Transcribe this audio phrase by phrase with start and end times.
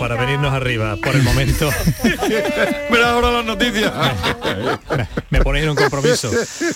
[0.00, 1.68] para venirnos arriba por el momento.
[2.90, 3.92] Mira ahora las noticias.
[5.28, 6.30] me ponéis en un compromiso.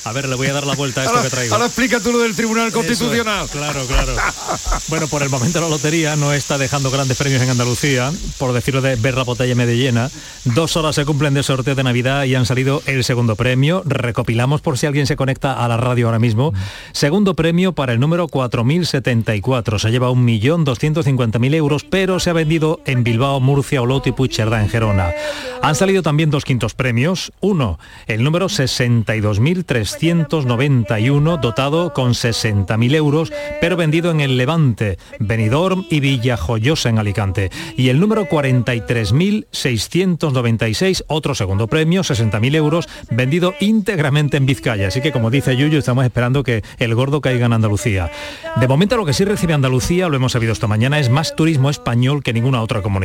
[0.05, 1.55] A ver, le voy a dar la vuelta a esto ahora, que traigo.
[1.55, 3.47] Ahora explica tú lo del Tribunal Constitucional.
[3.47, 4.15] Es, claro, claro.
[4.89, 8.83] bueno, por el momento la lotería no está dejando grandes premios en Andalucía, por decirlo
[8.83, 10.11] de ver la botella medio llena.
[10.45, 13.83] Dos horas se cumplen de sorteo de Navidad y han salido el segundo premio.
[13.87, 16.53] Recopilamos por si alguien se conecta a la radio ahora mismo.
[16.93, 19.79] Segundo premio para el número 4074.
[19.79, 24.69] Se lleva 1.250.000 euros, pero se ha vendido en Bilbao, Murcia, Oloto y Puigcerdá en
[24.69, 25.13] Gerona.
[25.63, 27.33] Han salido también dos quintos premios.
[27.41, 27.79] Uno,
[28.09, 36.89] el número 62.391, dotado con 60.000 euros, pero vendido en el Levante, Benidorm y Villajoyosa
[36.89, 37.53] en Alicante.
[37.77, 44.89] Y el número 43.696, otro segundo premio, 60.000 euros, vendido íntegramente en Vizcaya.
[44.89, 48.11] Así que como dice Yuyu, estamos esperando que el gordo caiga en Andalucía.
[48.57, 51.71] De momento lo que sí recibe Andalucía, lo hemos sabido esta mañana, es más turismo
[51.71, 53.04] español que ninguna otra comunidad.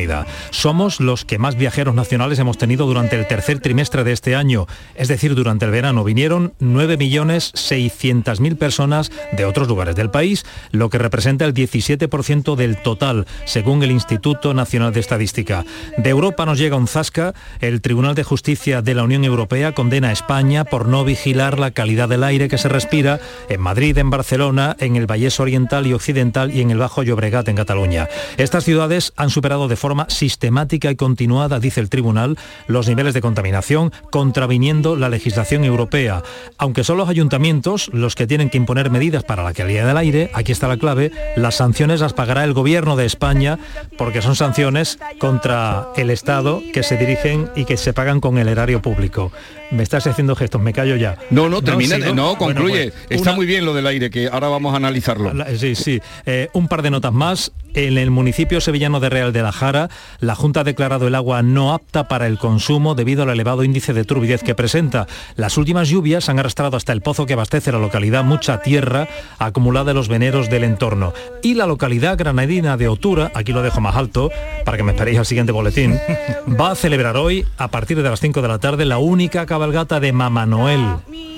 [0.50, 4.66] Somos los que más viajeros nacionales hemos tenido durante el tercer trimestre de este año,
[4.94, 10.98] es decir, durante el verano vinieron 9.600.000 personas de otros lugares del país, lo que
[10.98, 15.64] representa el 17% del total, según el Instituto Nacional de Estadística.
[15.96, 20.08] De Europa nos llega un zasca, el Tribunal de Justicia de la Unión Europea condena
[20.08, 24.10] a España por no vigilar la calidad del aire que se respira en Madrid, en
[24.10, 28.08] Barcelona, en el Vallés Oriental y Occidental y en el Bajo Llobregat en Cataluña.
[28.36, 33.20] Estas ciudades han superado de forma sistemática y continuada, dice el tribunal, los niveles de
[33.20, 36.22] contaminación, contraviniendo la legislación europea.
[36.58, 40.30] Aunque son los ayuntamientos los que tienen que imponer medidas para la calidad del aire,
[40.34, 43.58] aquí está la clave, las sanciones las pagará el gobierno de España
[43.98, 48.48] porque son sanciones contra el Estado que se dirigen y que se pagan con el
[48.48, 49.32] erario público.
[49.70, 51.16] Me estás haciendo gestos, me callo ya.
[51.30, 52.90] No, no, termina, no, no concluye.
[52.90, 53.36] Bueno, pues, Está una...
[53.36, 55.32] muy bien lo del aire, que ahora vamos a analizarlo.
[55.56, 56.00] Sí, sí.
[56.26, 57.52] Eh, un par de notas más.
[57.72, 61.42] En el municipio sevillano de Real de la Jara, la Junta ha declarado el agua
[61.42, 65.06] no apta para el consumo debido al elevado índice de turbidez que presenta.
[65.36, 69.06] Las últimas lluvias han arrastrado hasta el pozo que abastece la localidad mucha tierra
[69.38, 71.12] acumulada en los veneros del entorno.
[71.44, 74.32] Y la localidad granadina de Otura, aquí lo dejo más alto,
[74.64, 75.96] para que me esperéis al siguiente boletín,
[76.60, 79.59] va a celebrar hoy, a partir de las 5 de la tarde, la única cabalgata
[80.00, 80.84] de Mamá Noel.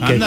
[0.06, 0.19] Que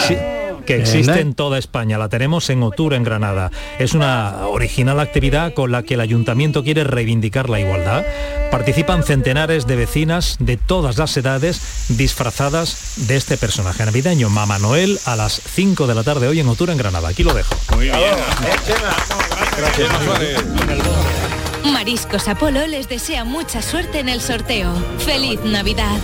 [0.66, 1.96] que existe en toda España.
[1.96, 3.50] La tenemos en Otura, en Granada.
[3.78, 8.04] Es una original actividad con la que el ayuntamiento quiere reivindicar la igualdad.
[8.50, 14.98] Participan centenares de vecinas de todas las edades disfrazadas de este personaje navideño, Mamá Noel,
[15.06, 17.08] a las 5 de la tarde hoy en Otura, en Granada.
[17.08, 17.54] Aquí lo dejo.
[17.74, 17.94] Muy bien.
[21.72, 24.72] Mariscos Apolo les desea mucha suerte en el sorteo.
[24.98, 25.98] ¡Feliz Navidad!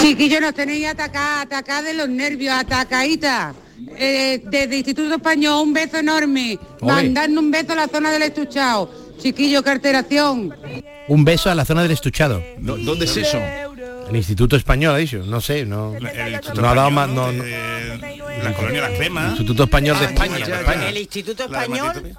[0.00, 3.54] Chiquillo, nos tenéis atacada, atacada de los nervios, atacadita.
[3.96, 6.58] Eh, desde Instituto Español, un beso enorme.
[6.80, 8.90] Mandando un beso a la zona del estuchado.
[9.18, 10.54] Chiquillo, qué alteración.
[11.08, 12.42] Un beso a la zona del estuchado.
[12.58, 13.38] ¿Dónde es eso?
[14.08, 17.44] El Instituto Español ha dicho, no sé, no, no ha dado más, no, no.
[17.44, 19.30] la colonia Las Cremas.
[19.30, 20.38] Instituto Español de España.
[20.38, 20.88] ya, de España.
[20.88, 22.14] El Instituto Español,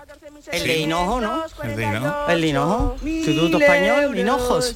[0.54, 1.44] el de Hinojo, ¿no?
[1.64, 2.30] El de Hinojo.
[2.30, 2.96] El de Hinojo.
[3.06, 4.76] Instituto Español, Hinojos.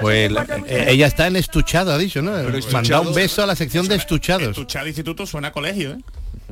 [0.00, 2.32] Pues la- eh, ella está en estuchado, ha dicho, ¿no?
[2.32, 4.48] Pero Manda estuchado- un beso a la sección de estuchados.
[4.50, 5.98] Estuchado instituto suena a colegio, ¿eh?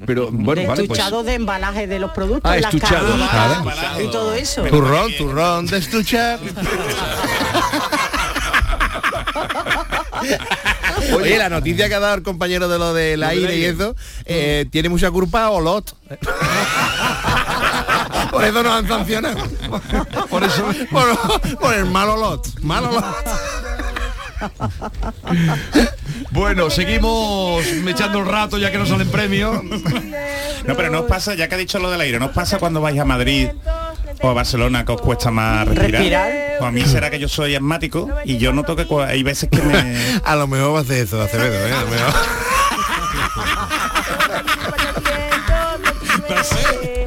[0.07, 0.99] Pero bueno, de vale, pues.
[0.99, 4.01] estuchado de embalaje de los productos, Ah, las estuchado, claro.
[4.03, 4.63] y todo eso.
[4.65, 6.41] Turrón, turrón de estuchar.
[11.15, 13.95] Oye, la noticia que ha dado el compañero de lo del aire y eso,
[14.25, 15.95] eh, tiene mucha culpa Olot.
[18.35, 19.37] Por eso nos han sancionado.
[20.29, 22.61] Por eso, por, por el mal Olot.
[22.63, 23.05] Mal Olot.
[26.33, 29.63] Bueno, seguimos echando el rato ya que no salen premios.
[30.67, 32.59] No, pero no os pasa, ya que ha dicho lo del aire, ¿no os pasa
[32.59, 33.51] cuando vais a Madrid
[34.21, 35.93] o a Barcelona que os cuesta más respirar?
[35.93, 36.33] Respirar.
[36.61, 39.63] O a mí será que yo soy asmático y yo noto que hay veces que
[39.63, 39.97] me...
[40.25, 41.73] A lo mejor va a hacer eso, Acevedo, ¿eh?
[41.73, 42.15] A lo mejor.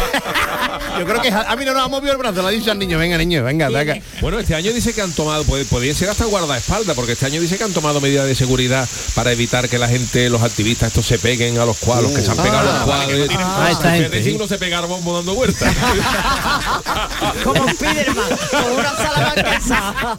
[0.99, 2.79] yo creo que a mí no nos ha movido el brazo, le ha dicho al
[2.79, 3.97] niño, venga niño, venga, ataca.
[4.21, 7.41] Bueno, este año dice que han tomado, puede- podría ser hasta guardaespaldas, porque este año
[7.41, 11.07] dice que han tomado medidas de seguridad para evitar que la gente, los activistas, estos
[11.07, 13.29] se peguen a los cuadros, que se han pegado a los Ah, cuadros.
[13.39, 15.75] Ah, esta gente, uno se pega bombo dando vueltas.
[17.45, 20.19] Como Spiderman, con una salamanquesa.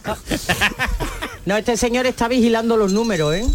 [1.45, 3.45] No, este señor está vigilando los números, ¿eh?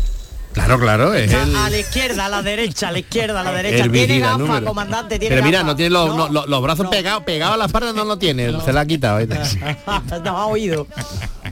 [0.53, 3.53] Claro, claro, es el, A la izquierda, a la derecha, a la izquierda, a la
[3.53, 3.85] derecha.
[3.85, 4.65] el Tiene número.
[4.65, 7.67] comandante, tiene Pero mira, no tiene los, no, los- los brazos pegados, pegados a la
[7.67, 9.21] espalda no lo tiene, se la ha quitado.
[9.21, 9.29] ¿eh?
[10.25, 10.87] no ha oído.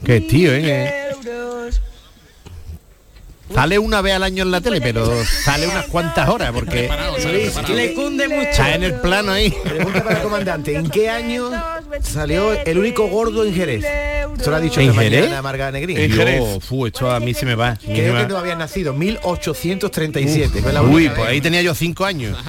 [0.04, 1.10] Qué tío, ¿eh?
[3.54, 5.06] Sale una vez al año en la tele, pero
[5.44, 6.88] sale unas cuantas horas porque
[7.68, 8.40] Le cunde mucho.
[8.48, 9.54] está en el plano ahí.
[9.62, 11.50] Pregunta para el comandante, ¿en qué año
[12.02, 13.84] salió el único gordo en Jerez?
[14.36, 15.20] Esto lo ha dicho ¿En esta Jerez?
[15.22, 15.98] mañana Marga Negrín.
[15.98, 16.42] En Jerez.
[16.64, 17.76] fu, esto a mí se me va.
[17.76, 20.60] Creo que no habías nacido, 1837.
[20.62, 22.36] fue la Uy, pues ahí tenía yo cinco años.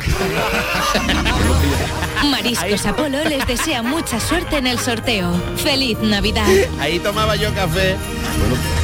[2.26, 5.32] Mariscos Apolo les desea mucha suerte en el sorteo.
[5.58, 6.48] ¡Feliz Navidad!
[6.80, 7.96] Ahí tomaba yo café.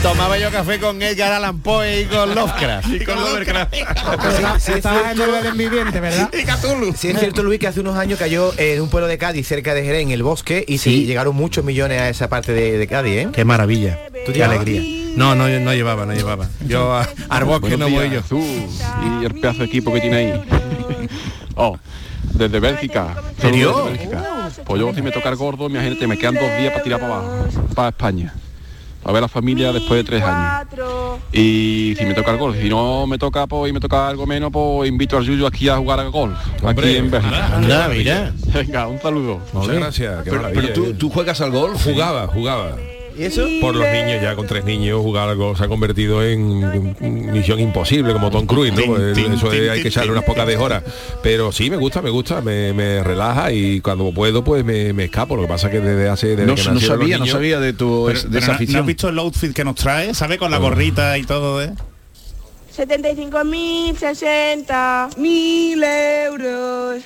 [0.02, 2.88] Tomaba yo café con Edgar Allan Poe y con Lovecraft.
[2.90, 3.74] y con Lovecraft.
[4.60, 4.90] Cierto-
[5.56, 6.30] viviente, ¿verdad?
[6.34, 6.90] y Cthulhu.
[6.90, 9.84] Es cierto, Luis, que hace unos años cayó en un pueblo de Cádiz, cerca de
[9.84, 13.14] Jerez, en el bosque, y sí, llegaron muchos millones a esa parte de, de Cádiz,
[13.18, 13.30] ¿eh?
[13.32, 14.00] Qué maravilla.
[14.26, 14.82] ¿Tú Qué alegría.
[15.16, 16.48] No, no, no llevaba, no llevaba.
[16.68, 18.22] Yo a- al bosque no voy yo.
[19.22, 20.42] y el pedazo de equipo que tiene ahí.
[21.56, 21.78] oh,
[22.34, 23.16] desde Bélgica.
[23.36, 23.70] ¿En serio?
[23.72, 24.50] Saludos desde Bélgica.
[24.66, 27.14] Pues yo si me toca el gordo, imagínate, me quedan dos días para tirar para
[27.16, 28.34] abajo, para España.
[29.04, 30.68] A ver a la familia después de tres años.
[31.34, 34.26] Y si me toca el golf, si no me toca pues, y me toca algo
[34.28, 37.56] menos, pues invito al Yuyu aquí a jugar al golf, Hombre, aquí en Bélgica.
[37.56, 38.34] Anda, mira.
[38.54, 39.40] Venga, un saludo.
[39.54, 40.24] Muchas gracias.
[40.24, 40.96] qué Pero, pero tú, ¿eh?
[40.98, 41.84] tú juegas al golf.
[41.84, 42.76] jugaba, jugaba.
[43.18, 43.46] ¿Y eso?
[43.60, 46.96] Por los niños, ya con tres niños, jugar algo se ha convertido en
[47.32, 48.98] misión imposible, como Tom Cruise, ¿no?
[48.98, 50.84] Eso hay que echarle unas pocas de horas.
[51.22, 55.06] Pero sí, me gusta, me gusta, me, me relaja y cuando puedo, pues me, me
[55.06, 55.36] escapo.
[55.36, 56.28] Lo que pasa es que desde hace...
[56.36, 58.80] Desde No, que sabía, no sabía de tu Pero- de pero esa no- ¿No afición.
[58.82, 60.14] has visto el outfit que nos trae?
[60.14, 60.38] ¿Sabe?
[60.38, 61.72] Con la gorrita y todo, ¿eh?
[62.76, 67.04] 75.060 mil euros.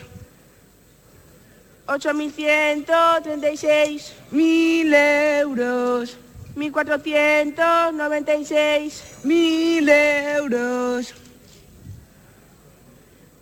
[1.87, 6.17] 8.136 mil euros.
[6.55, 11.13] 1.496 mil euros.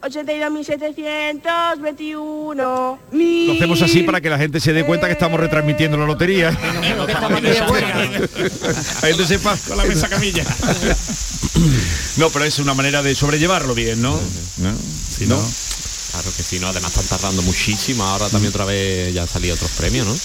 [0.03, 3.47] 82.721 mil.
[3.47, 6.51] Lo hacemos así para que la gente se dé cuenta que estamos retransmitiendo la lotería.
[6.51, 6.59] la
[9.01, 9.55] gente sepa.
[9.67, 10.43] Con la mesa camilla.
[12.17, 14.19] No, pero es una manera de sobrellevarlo bien, ¿no?
[14.57, 14.73] ¿No?
[15.09, 15.41] Si no,
[16.13, 19.55] claro que sí, no, además están tardando muchísimo, ahora también otra vez ya han salido
[19.55, 20.15] otros premios, ¿no?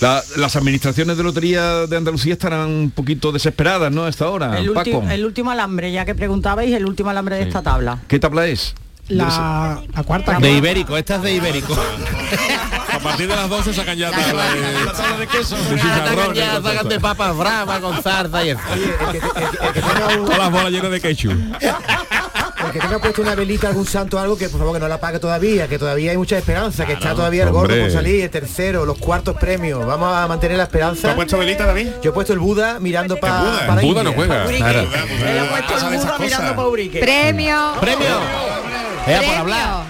[0.00, 4.04] La- las administraciones de lotería de Andalucía estarán un poquito desesperadas, ¿no?
[4.04, 4.90] A esta hora, El, Paco.
[5.02, 7.98] ulti- el último alambre, ya que preguntabais, el último alambre de esta tabla.
[8.08, 8.74] ¿Qué tabla es?
[9.08, 10.38] La, la cuarta.
[10.38, 11.74] De ibérico, esta es de ibérico.
[12.92, 15.56] A partir de las 12 sacan ya tabla de, de queso.
[15.56, 18.54] de chicharrón, Ya sacan de papas bravas con zarza y.
[18.54, 21.32] Todas las bolas llenas de ketchup.
[22.74, 24.96] El que tenga puesto una velita, algún santo, algo que por favor que no la
[24.96, 28.30] apague todavía, que todavía hay mucha esperanza, que está todavía el gordo por salir, el
[28.30, 29.86] tercero, los cuartos premios.
[29.86, 31.10] Vamos a mantener la ¿Te esperanza.
[31.10, 31.88] has puesto velita, David?
[32.02, 33.58] Yo he puesto el Buda mirando pa- Buda?
[33.60, 34.02] para Buda India.
[34.02, 34.44] no juega.
[34.44, 34.80] Claro.
[34.80, 34.84] Ha
[35.50, 36.98] puesto el burro mirando para Urique.
[36.98, 37.74] Premio.
[37.80, 38.08] Premio.
[39.06, 39.84] Ea, por hablar.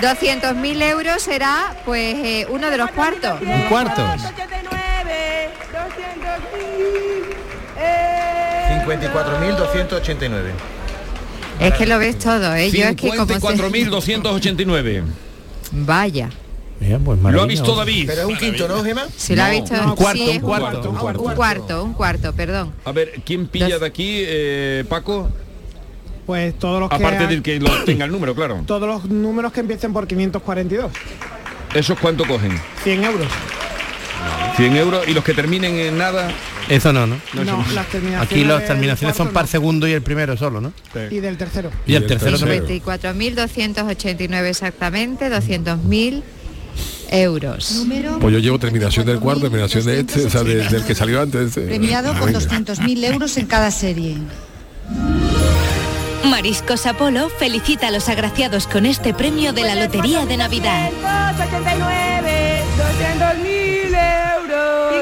[0.00, 3.40] 200.000 euros será pues eh, uno de los cuartos.
[3.42, 4.02] Un cuarto.
[4.02, 7.34] 289, 200.000
[7.80, 10.79] eh, 54.289.
[11.60, 12.70] Es que lo ves todo, ¿eh?
[12.70, 13.34] Yo es que como se...
[13.40, 15.02] 54.289.
[15.72, 16.30] Vaya.
[16.80, 18.06] Lo ha visto David.
[18.06, 19.04] Pero es un quinto, ¿no, Gema?
[19.14, 19.74] Si lo ha visto...
[19.74, 21.22] un cuarto, sí, un cuarto, un un cuarto.
[21.22, 22.72] Un cuarto, un cuarto, perdón.
[22.86, 23.80] A ver, ¿quién pilla Dos.
[23.80, 25.28] de aquí, eh, Paco?
[26.24, 28.62] Pues todos los que Aparte ha- del que lo tenga el número, claro.
[28.66, 30.90] todos los números que empiecen por 542.
[31.74, 32.58] ¿Esos cuánto cogen?
[32.82, 33.26] 100 euros.
[34.60, 36.30] 100 euros y los que terminen en nada.
[36.68, 37.16] Eso no, ¿no?
[37.34, 40.72] No, las terminaciones Aquí las terminaciones son el segundo y el primero solo, ¿no?
[41.10, 41.70] Y del tercero.
[41.86, 42.64] Y el tercero también.
[42.66, 46.22] 54.289 exactamente, 200.000
[47.10, 47.86] euros.
[48.20, 51.20] Pues yo llevo terminación del cuarto, terminación de este, o sea, de- del que salió
[51.22, 51.56] antes.
[51.56, 51.62] eh.
[51.62, 52.38] Premiado con Venga.
[52.40, 54.16] 200.000 euros en cada serie.
[56.24, 60.90] Mariscos Apolo felicita a los agraciados con este premio de la Lotería de Navidad.
[60.92, 63.59] 289, 200.000 euros.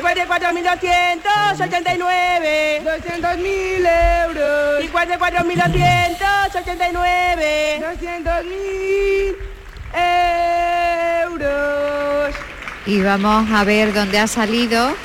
[0.09, 4.83] 54.289, 200.000 euros.
[4.83, 9.37] 54.289, 200.000
[11.25, 12.35] euros.
[12.87, 14.97] Y vamos a ver dónde ha salido,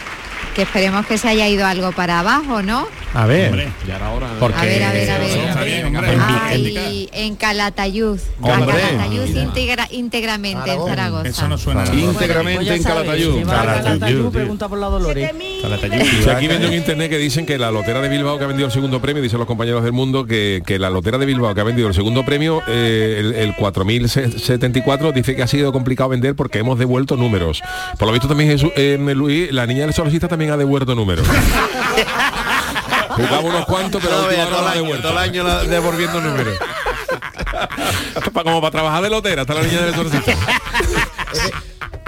[0.55, 2.87] que esperemos que se haya ido algo para abajo, ¿no?
[3.15, 3.49] A ver.
[3.49, 4.27] Hombre, ya era hora.
[4.39, 5.29] Porque- A ver, a ver, a ver.
[5.37, 6.17] Está bien, hombre.
[6.19, 8.19] Ay, en Calatayud.
[8.41, 8.75] A Hombre.
[8.81, 11.29] Calatayud integra- íntegramente en Zaragoza.
[11.29, 11.83] Eso no suena.
[11.93, 13.45] Íntegramente en Calatayud.
[13.45, 15.31] Calatayud, pregunta por la Dolores.
[16.23, 18.65] Sí, aquí viendo en internet que dicen que la lotera de Bilbao que ha vendido
[18.67, 21.61] el segundo premio, dicen los compañeros del mundo, que, que la lotera de Bilbao que
[21.61, 26.35] ha vendido el segundo premio, eh, el, el 4074, dice que ha sido complicado vender
[26.35, 27.61] porque hemos devuelto números.
[27.97, 31.27] Por lo visto también Jesús, eh, Luis, la niña del exorcista también ha devuelto números.
[33.15, 35.07] Jugaba unos cuantos, pero No, vea, todo el año, devuelto.
[35.09, 36.57] todo el año la- devolviendo números.
[38.43, 40.33] Como para trabajar de lotera, está la niña del exorcista.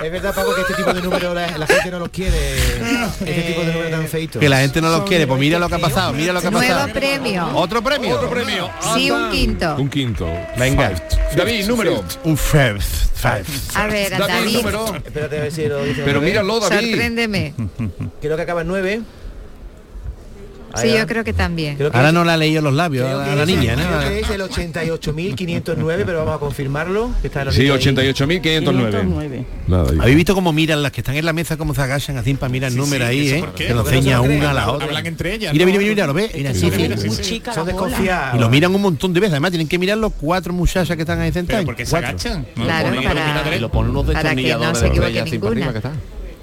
[0.04, 2.36] Es verdad, Paco, que este tipo de números la, la gente no los quiere.
[2.58, 4.40] Este tipo de números tan feitos.
[4.40, 6.48] Que la gente no los quiere, pues mira lo que ha pasado, mira lo que
[6.48, 6.94] ha Nuevo pasado.
[6.94, 7.50] premio.
[7.56, 8.16] ¿Otro premio?
[8.16, 8.70] Otro premio.
[8.94, 9.76] Sí, un quinto.
[9.78, 10.28] Un quinto.
[10.58, 10.92] Venga.
[11.36, 12.04] David, número.
[12.26, 12.80] Un five.
[12.82, 13.46] five.
[13.74, 14.96] A ver, David, David, número.
[14.96, 16.02] Espérate a ver si lo dice.
[16.04, 16.90] Pero míralo, David.
[16.90, 17.54] sorpréndeme.
[18.22, 19.02] Creo que acaba en 9.
[20.76, 21.76] Sí, yo creo que también.
[21.78, 23.48] Creo que Ahora es- no la ha leído los labios creo a que la es-
[23.48, 24.02] niña, Creo que ¿no?
[24.12, 24.42] es el
[25.16, 27.12] 88.509, pero vamos a confirmarlo.
[27.22, 28.10] Que está en Sí, lista ahí.
[28.10, 29.46] 88.509.
[29.68, 29.98] Nada, ahí.
[30.00, 32.50] ¿Habéis visto cómo miran las que están en la mesa, cómo se agachan así para
[32.50, 33.40] mirar el número ahí, ¿eso eh?
[33.56, 34.88] Que lo Porque no enseña una a la otra.
[34.88, 35.54] Hablan entre ellas.
[35.54, 35.72] Mira, ¿no?
[35.72, 36.32] mira, mira, mira, lo ves.
[36.36, 38.36] Mira, sí, Son desconfiados.
[38.36, 39.34] Y lo miran un montón de veces.
[39.34, 41.66] Además, tienen que mirar los cuatro muchachas que están ahí sentadas.
[41.66, 42.46] ¿por qué se agachan?
[42.56, 42.64] ¿No?
[42.66, 45.92] Claro, para- Y lo ponen unos no destornilladores se de que está.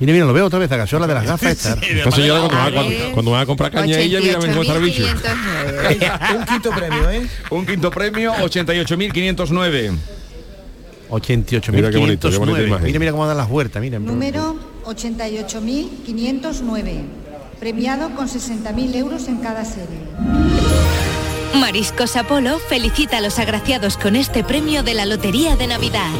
[0.02, 1.76] Mira, mira, lo veo otra vez, agachó la de las gafas esta.
[2.02, 5.06] Cuando va, A cuando, cuando va a comprar caña ella, mira cómo está el bicho.
[5.06, 6.32] 88.509.
[6.38, 7.28] Un quinto premio, ¿eh?
[7.50, 9.92] Un quinto premio, 88.509.
[11.08, 11.72] 88.509.
[11.72, 12.84] Mira qué bonito, qué bonita imagen.
[12.84, 14.00] Mira, mira cómo dan las vueltas, mira.
[14.00, 14.56] Número
[14.86, 17.04] 88.509.
[17.60, 20.00] Premiado con 60.000 euros en cada serie.
[21.60, 26.10] Mariscos Apolo felicita a los agraciados con este premio de la Lotería de Navidad.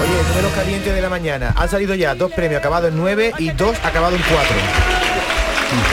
[0.00, 1.52] Oye, números calientes de la mañana.
[1.56, 4.56] Han salido ya dos premios acabados en 9 y dos acabados en 4.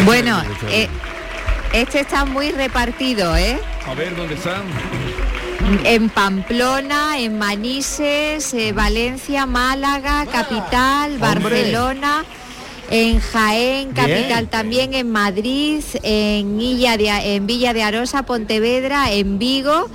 [0.05, 0.87] Bueno, eh,
[1.73, 3.59] este está muy repartido, ¿eh?
[3.87, 4.63] A ver, ¿dónde están?
[5.83, 12.23] En Pamplona, en Manises, eh, Valencia, Málaga, Capital, Barcelona,
[12.91, 19.39] en Jaén, Capital también, en Madrid, en, Illa de, en Villa de Arosa, Pontevedra, en
[19.39, 19.89] Vigo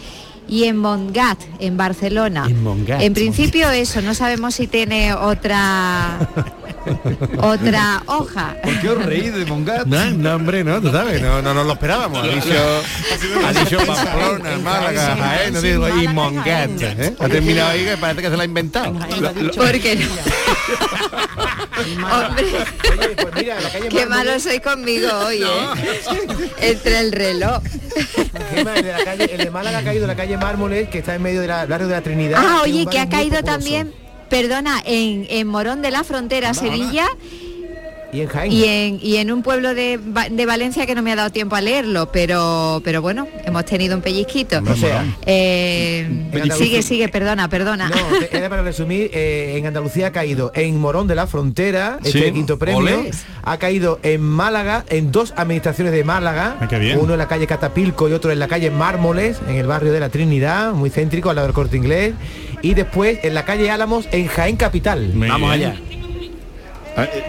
[0.51, 2.47] y en Montgat, en Barcelona.
[2.49, 3.01] En Montgat.
[3.01, 6.19] En principio eso, no sabemos si tiene otra
[7.41, 8.57] otra hoja.
[8.63, 9.87] ¿Por qué os reís de Mongat?
[9.87, 12.25] No, no, hombre, no, tú sabes, no, no nos lo esperábamos.
[12.25, 12.83] Ha dicho,
[13.47, 16.71] ha dicho Pamplona, Málaga, Jaén, no digo, y Mongat.
[16.81, 17.15] ¿eh?
[17.19, 18.95] Ha terminado ahí que parece que se la ha inventado.
[19.57, 20.07] Porque no.
[21.81, 26.51] Hombre, Oye, pues mira, la calle qué malo soy conmigo hoy, ¿eh?
[26.61, 27.63] Entre el reloj.
[28.55, 31.15] El de, la calle, el de Málaga ha caído en la calle Mármoles, que está
[31.15, 32.43] en medio del barrio de la Trinidad.
[32.45, 33.95] Ah, oye, que ha caído también,
[34.31, 37.07] perdona, en, en Morón de la Frontera, Sevilla,
[38.13, 38.51] Y en Jaén.
[38.53, 39.99] y en, y en un pueblo de,
[40.31, 43.95] de Valencia que no me ha dado tiempo a leerlo, pero, pero bueno, hemos tenido
[43.97, 44.61] un pellizquito.
[44.75, 46.09] Sea, Eh,
[46.57, 47.89] sigue, sigue, perdona, perdona.
[47.89, 47.97] No,
[48.33, 52.19] era para resumir, eh, en Andalucía ha caído en Morón de la Frontera, Sí.
[52.19, 53.11] este quinto premio, Ole.
[53.43, 56.57] ha caído en Málaga, en dos administraciones de Málaga,
[56.99, 60.01] uno en la calle Catapilco y otro en la calle Mármoles, en el barrio de
[60.01, 62.15] la Trinidad, muy céntrico, al lado del corte inglés,
[62.63, 65.13] y después en la calle Álamos, en Jaén Capital.
[65.15, 65.71] Muy Vamos bien.
[65.71, 65.81] allá.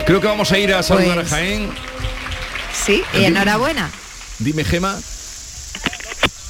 [0.06, 1.70] Creo que vamos a ir a saludar Pues- a Jaén.
[2.74, 3.90] Sí, y enhorabuena.
[4.40, 5.00] Dime, Gema.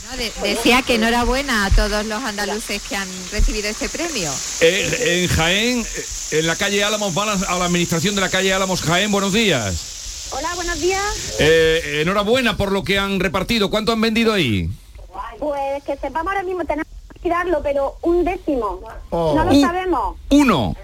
[0.09, 4.31] No, de- decía que enhorabuena a todos los andaluces que han recibido este premio.
[4.61, 6.05] Eh, en Jaén, eh,
[6.39, 9.33] en la calle Álamos, van a, a la administración de la calle Álamos Jaén, buenos
[9.33, 10.29] días.
[10.31, 11.03] Hola, buenos días.
[11.39, 13.69] Eh, enhorabuena por lo que han repartido.
[13.69, 14.69] ¿Cuánto han vendido ahí?
[15.39, 18.81] Pues que sepamos ahora mismo, tenemos que tirarlo, pero un décimo.
[19.09, 19.33] Oh.
[19.35, 20.17] No lo sabemos.
[20.29, 20.75] Uno.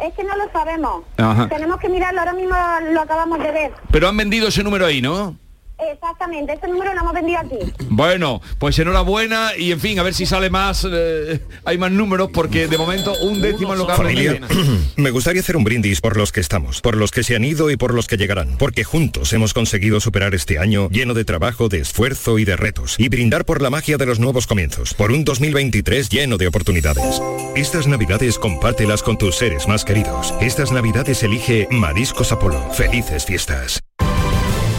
[0.00, 1.04] Es que no lo sabemos.
[1.16, 1.48] Ajá.
[1.48, 2.54] Tenemos que mirarlo, ahora mismo
[2.92, 3.72] lo acabamos de ver.
[3.90, 5.36] Pero han vendido ese número ahí, ¿no?
[5.78, 7.58] Exactamente, ese número lo hemos vendido aquí.
[7.90, 12.30] Bueno, pues enhorabuena y en fin, a ver si sale más, eh, hay más números
[12.32, 14.40] porque de momento un décimo es lo que
[14.96, 17.70] me gustaría hacer un brindis por los que estamos, por los que se han ido
[17.70, 21.68] y por los que llegarán, porque juntos hemos conseguido superar este año lleno de trabajo,
[21.68, 25.12] de esfuerzo y de retos, y brindar por la magia de los nuevos comienzos, por
[25.12, 27.20] un 2023 lleno de oportunidades.
[27.54, 30.32] Estas navidades compártelas con tus seres más queridos.
[30.40, 32.70] Estas navidades elige Mariscos Apolo.
[32.72, 33.85] Felices fiestas.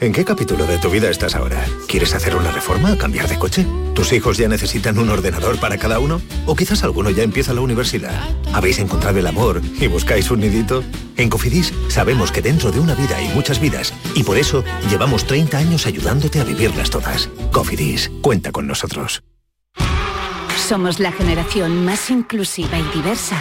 [0.00, 1.64] ¿En qué capítulo de tu vida estás ahora?
[1.86, 3.66] ¿Quieres hacer una reforma o cambiar de coche?
[3.94, 6.22] ¿Tus hijos ya necesitan un ordenador para cada uno?
[6.46, 8.18] ¿O quizás alguno ya empieza la universidad?
[8.52, 10.82] ¿Habéis encontrado el amor y buscáis un nidito?
[11.16, 15.26] En Cofidis sabemos que dentro de una vida hay muchas vidas y por eso llevamos
[15.26, 17.28] 30 años ayudándote a vivirlas todas.
[17.52, 19.22] Cofidis, cuenta con nosotros.
[20.56, 23.36] Somos la generación más inclusiva y diversa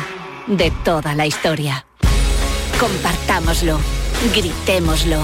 [0.47, 1.85] de toda la historia.
[2.79, 3.79] Compartámoslo,
[4.33, 5.23] gritémoslo,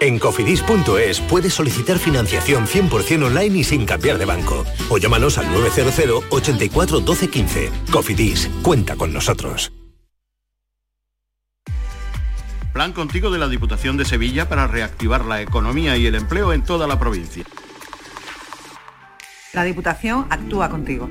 [0.00, 4.64] En cofidis.es puedes solicitar financiación 100% online y sin cambiar de banco.
[4.90, 7.70] O llámanos al 900 84 12 15.
[7.90, 9.72] Cofidis, cuenta con nosotros.
[12.72, 16.62] Plan contigo de la Diputación de Sevilla para reactivar la economía y el empleo en
[16.62, 17.44] toda la provincia.
[19.52, 21.10] La Diputación actúa contigo.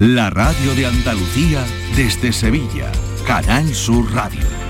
[0.00, 1.62] La radio de Andalucía
[1.94, 2.90] desde Sevilla.
[3.26, 4.69] Canal Sur Radio.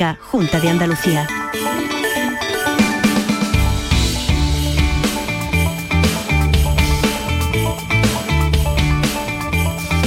[0.31, 1.27] Junta de Andalucía.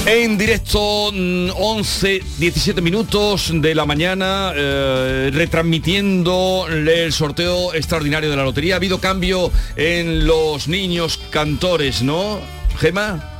[0.06, 8.36] En directo, mm, 11, 17 minutos de la mañana, eh, retransmitiendo el sorteo extraordinario de
[8.36, 8.74] la lotería.
[8.74, 12.38] Ha habido cambio en los niños cantores, ¿no?
[12.78, 13.30] Gema.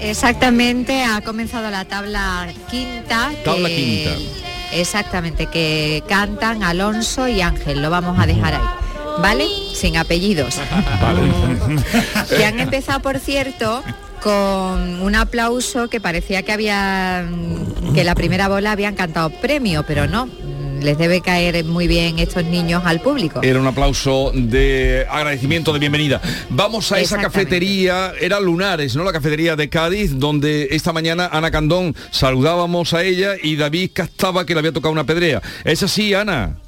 [0.00, 3.32] Exactamente, ha comenzado la tabla quinta.
[3.42, 4.53] Tabla que- quinta.
[4.72, 8.60] Exactamente, que cantan Alonso y Ángel, lo vamos a dejar ahí.
[9.20, 9.46] ¿Vale?
[9.72, 10.58] Sin apellidos.
[12.28, 13.84] que han empezado, por cierto,
[14.22, 17.24] con un aplauso que parecía que había
[17.94, 20.28] que la primera bola habían cantado premio, pero no.
[20.84, 23.40] Les debe caer muy bien estos niños al público.
[23.42, 26.20] Era un aplauso de agradecimiento de bienvenida.
[26.50, 29.02] Vamos a esa cafetería, era Lunares, ¿no?
[29.02, 34.44] La cafetería de Cádiz, donde esta mañana Ana Candón saludábamos a ella y David captaba
[34.44, 35.40] que le había tocado una pedrea.
[35.64, 36.58] ¿Es así, Ana?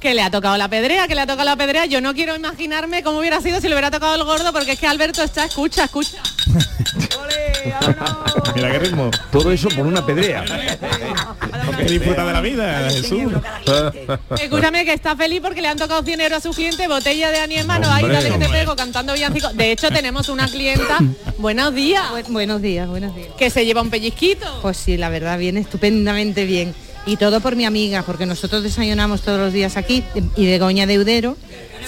[0.00, 1.84] Que le ha tocado la pedrea, que le ha tocado la pedrea.
[1.84, 4.78] Yo no quiero imaginarme cómo hubiera sido si le hubiera tocado el gordo, porque es
[4.78, 6.22] que Alberto está, escucha, escucha.
[8.54, 9.10] Mira qué ritmo.
[9.30, 10.42] Todo eso por una pedrea.
[11.76, 13.32] Que disfruta de la vida, Jesús.
[14.40, 17.38] Escúchame que está feliz porque le han tocado 100 euros a su cliente, botella de
[17.40, 19.48] Ani en mano, ahí dale que te pego cantando villancico.
[19.52, 20.98] De hecho tenemos una clienta,
[21.38, 22.04] buenos días.
[22.28, 23.28] buenos días, buenos días.
[23.38, 24.46] Que se lleva un pellizquito.
[24.62, 26.74] Pues sí, la verdad, viene estupendamente bien.
[27.04, 30.04] Y todo por mi amiga, porque nosotros desayunamos todos los días aquí
[30.36, 31.36] y de Goña Deudero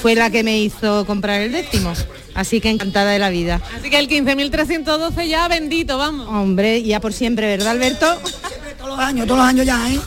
[0.02, 1.92] fue la que me hizo comprar el décimo.
[2.34, 3.60] Así que encantada de la vida.
[3.78, 6.28] Así que el 15.312 ya bendito, vamos.
[6.28, 8.06] Hombre, ya por siempre, ¿verdad, Alberto?
[8.94, 10.00] Todos los años, todos los años ya, ¿eh?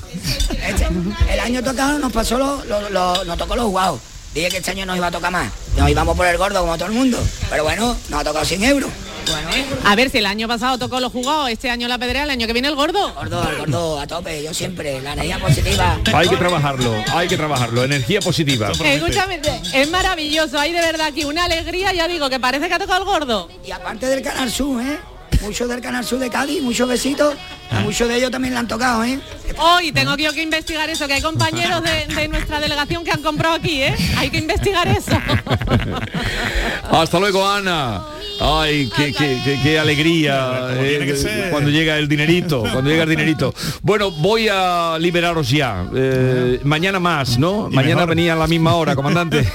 [0.69, 0.87] Este-
[1.33, 3.99] el año tocado nos pasó lo, lo- lo- nos tocó los jugados.
[4.33, 5.51] Dije que este año nos iba a tocar más.
[5.77, 7.19] Nos íbamos por el gordo como todo el mundo.
[7.49, 8.89] Pero bueno, nos ha tocado 100 euros.
[9.29, 9.49] Bueno,
[9.83, 12.47] A ver si el año pasado tocó los jugados, este año la pedrea, el año
[12.47, 13.13] que viene el gordo.
[13.13, 15.99] gordo, el gordo a tope, yo siempre, la energía positiva.
[16.13, 17.83] Hay que trabajarlo, hay que trabajarlo.
[17.83, 18.71] Energía positiva.
[18.71, 19.41] Escúchame,
[19.73, 22.99] es maravilloso, hay de verdad aquí una alegría, ya digo, que parece que ha tocado
[22.99, 23.49] el gordo.
[23.65, 24.97] Y aparte del Canal Sur, ¿eh?
[25.41, 27.35] Muchos del Canal Sur de Cádiz, muchos besitos.
[27.71, 29.19] A muchos de ellos también le han tocado, ¿eh?
[29.59, 33.11] Hoy tengo que yo que investigar eso, que hay compañeros de, de nuestra delegación que
[33.11, 33.95] han comprado aquí, ¿eh?
[34.17, 35.11] Hay que investigar eso.
[36.91, 38.01] Hasta luego, Ana.
[38.39, 43.53] Ay, qué, qué- qué- qué alegría eh, cuando llega el dinerito, cuando llega el dinerito.
[43.81, 45.85] Bueno, voy a liberaros ya.
[45.95, 47.67] Eh, mañana más, ¿no?
[47.71, 49.43] Mañana venía a la misma hora, comandante.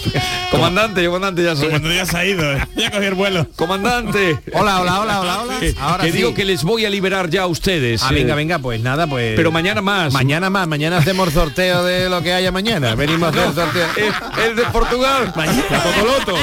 [0.50, 2.66] comandante, comandante ya se Comandante ya se ha ido, ¿eh?
[2.76, 3.46] ya cogió el vuelo.
[3.56, 4.38] Comandante.
[4.52, 5.60] Hola, hola, hola, hola, hola.
[5.60, 6.18] Que, Ahora que sí.
[6.18, 8.02] digo que les voy a liberar ya a ustedes.
[8.02, 8.14] Ah, eh.
[8.14, 9.34] venga, venga, pues nada, pues.
[9.36, 10.12] Pero mañana más.
[10.12, 12.94] Mañana más, mañana hacemos sorteo de lo que haya mañana.
[12.94, 13.86] Venimos a hacer sorteo.
[13.96, 15.32] El, el de Portugal.
[15.36, 16.36] La Totoloto.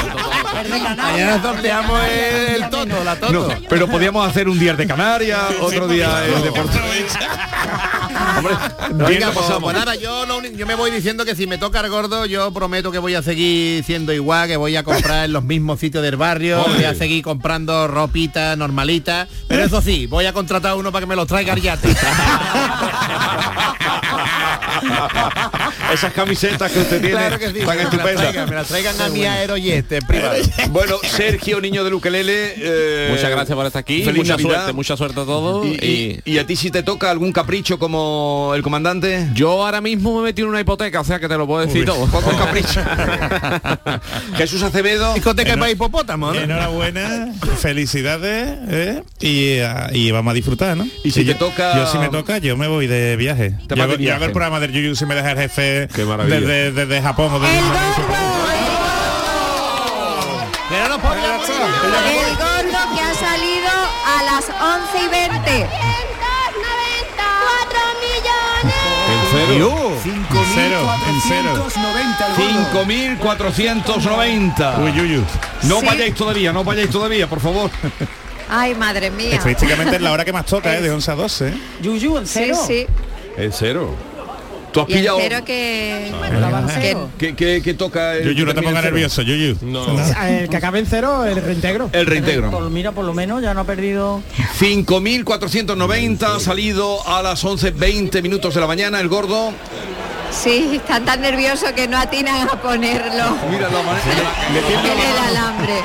[0.98, 3.34] Mañana sorteamos el, el toto, la toto.
[3.34, 6.90] No, pero podíamos hacer un día de Canarias, otro día el de Portugal.
[8.38, 8.54] Hombre,
[8.92, 11.90] Venga, pues, pues nada, yo, lo yo me voy diciendo que si me toca el
[11.90, 15.44] gordo, yo prometo que voy a seguir siendo igual, que voy a comprar en los
[15.44, 20.34] mismos sitios del barrio, voy a seguir comprando ropita normalita, pero eso sí, voy a
[20.34, 21.90] contratar a uno para que me los traiga al yate.
[25.94, 28.16] Esas camisetas que usted tiene Claro que sí, tan me las estupendas.
[28.22, 30.36] traigan, me las traigan a mi aeroyeste en privado.
[30.70, 32.54] Bueno, Sergio Niño de Luquelele.
[32.58, 34.04] eh, Muchas gracias por estar aquí.
[34.04, 34.50] Feliz mucha Navidad.
[34.56, 35.66] suerte, mucha suerte a todos.
[35.66, 39.28] Y, Y, y- y a ti si te toca algún capricho como el comandante?
[39.34, 41.82] yo ahora mismo me metí en una hipoteca, o sea que te lo puedo decir
[41.82, 42.06] Uy, todo.
[42.08, 42.82] poco capricho.
[44.38, 45.14] Jesús Acevedo.
[45.14, 46.40] Discoteca para hipopótamo, ¿no?
[46.40, 49.04] Enhorabuena, felicidades ¿eh?
[49.20, 50.88] y, ah, y vamos a disfrutar, ¿no?
[51.04, 53.56] Y si te yo, toca- Yo si me toca, yo me voy de viaje.
[53.68, 54.16] Te Yo, hago- yo viaje.
[54.16, 56.40] hago el programa del Yuyu si me deja el jefe Qué maravilla.
[56.40, 57.60] desde, desde Japón o desde
[61.00, 61.56] podíamos ir.
[62.30, 63.72] El gordo que ha salido
[64.06, 65.68] a las 11 y 20.
[67.50, 68.76] 4 millones.
[69.10, 69.72] En cero.
[70.06, 71.52] En cero, en cero.
[72.74, 74.84] 5.490.
[74.84, 75.24] Uy, Yuyu.
[75.64, 75.86] No Sí.
[75.86, 77.70] vayáis todavía, no vayáis todavía, por favor.
[78.50, 79.36] Ay, madre mía.
[79.36, 80.82] Estadísticamente es la hora que más toca, ¿eh?
[80.82, 81.50] de 11 a 12.
[81.50, 81.54] ¿eh?
[81.82, 82.56] Yuyu, ¿en Sí, serio?
[82.68, 82.88] sí.
[83.38, 83.96] En cero.
[84.72, 85.18] ¿Tú has Y pillado?
[85.20, 86.12] cero que...
[86.80, 88.94] ¿Qué, que- qué- qué toca el Yuyu, no te pongas en cero?
[88.94, 89.58] nervioso, Yuyu.
[90.28, 91.90] El que acabe en cero, el reintegro.
[91.92, 92.52] El reintegro.
[92.52, 94.22] Por, mira, por lo menos ya no ha perdido.
[94.60, 99.54] 5.490 ha salido a las 11.20 minutos de la mañana el gordo.
[100.32, 104.32] Sí, están tan nerviosos que no atinan a ponerlo Mira la manera.
[104.84, 105.82] en el alambre.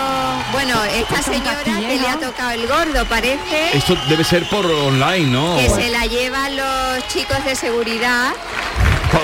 [0.52, 5.26] bueno, esta señora que le ha tocado el gordo, parece Esto debe ser por online,
[5.28, 5.56] ¿no?
[5.56, 8.32] que se la llevan los chicos de seguridad.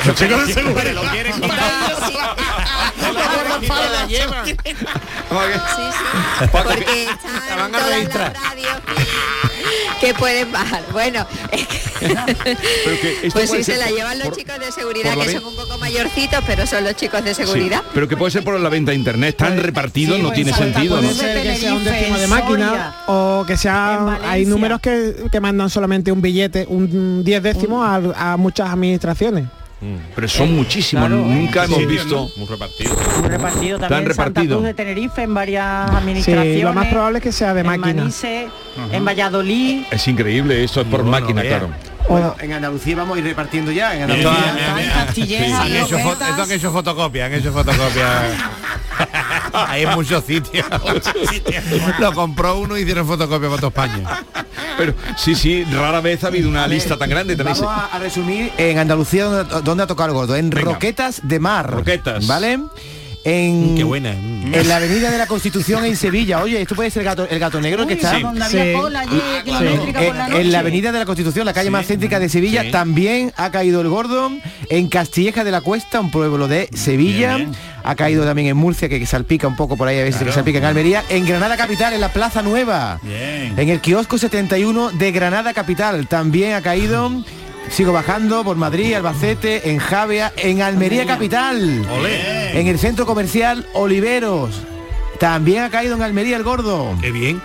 [0.07, 0.95] Los chicos de seguridad.
[3.93, 4.47] La llevan.
[4.47, 8.81] Sí, sí, porque están van a todas las radios
[10.01, 10.83] que, que pueden bajar.
[10.93, 15.45] Bueno, es que- pues sí, se la llevan los por- chicos de seguridad, que son
[15.47, 17.83] un poco mayorcitos, pero son los chicos de Sí, seguridad.
[17.95, 21.03] pero que puede ser por la venta de internet, tan repartido no tiene sentido, ¿no?
[21.09, 25.41] Puede ser que sea un décimo de máquina o que sea hay números que, que
[25.41, 29.45] mandan solamente un billete, un 10 décimos a, a muchas administraciones.
[30.15, 32.31] Pero son muchísimos, claro, nunca hemos sí, visto.
[32.37, 32.97] Muy repartido.
[33.21, 34.57] Muy repartido también en Santa repartido.
[34.57, 36.57] Cruz de Tenerife en varias administraciones.
[36.57, 38.09] Sí, lo más probable es que sea de en máquina.
[38.93, 39.83] En Valladolid.
[39.91, 41.69] Es increíble, esto es por máquina, claro.
[42.09, 43.95] Bueno, en Andalucía vamos a ir repartiendo ya.
[43.97, 44.53] En Bien, Andalucía.
[44.55, 44.75] bien,
[45.17, 45.53] bien, bien.
[45.55, 48.23] Han hecho fo- esto han hecho fotocopia, han hecho fotocopia.
[49.55, 50.67] Hay en muchos sitios.
[52.01, 54.25] Lo compró uno y hicieron fotocopia para toda España.
[54.77, 57.37] Pero sí, sí, rara vez ha habido una lista tan grande.
[57.37, 60.37] También Vamos a, a resumir en Andalucía donde, donde ha tocado el gordo.
[60.37, 61.71] En Roquetas de Mar.
[61.71, 62.27] Roquetas.
[62.27, 62.61] ¿Vale?
[63.25, 64.11] En, Qué buena.
[64.13, 66.43] En la Avenida de la Constitución en Sevilla.
[66.43, 68.19] Oye, esto puede ser el gato, el gato negro que está.
[68.19, 70.59] donde había cola allí, kilométrica por la En, en la.
[70.59, 74.31] Avenida de la Constitución, la calle más céntrica de Sevilla, también ha caído el gordo.
[74.69, 77.39] En Castilleja de la Cuesta, un pueblo de Sevilla.
[77.83, 80.33] Ha caído también en Murcia, que, que salpica un poco por ahí, a veces que
[80.33, 81.03] salpica en Almería.
[81.09, 83.01] En Granada Capital, en la Plaza Nueva.
[83.05, 87.11] En el kiosco 71 de Granada Capital también ha caído.
[87.71, 91.85] Sigo bajando por Madrid, Albacete, en Javea, en Almería Capital.
[92.53, 94.63] En el centro comercial Oliveros.
[95.19, 96.97] También ha caído en Almería el gordo.
[97.01, 97.41] Qué bien.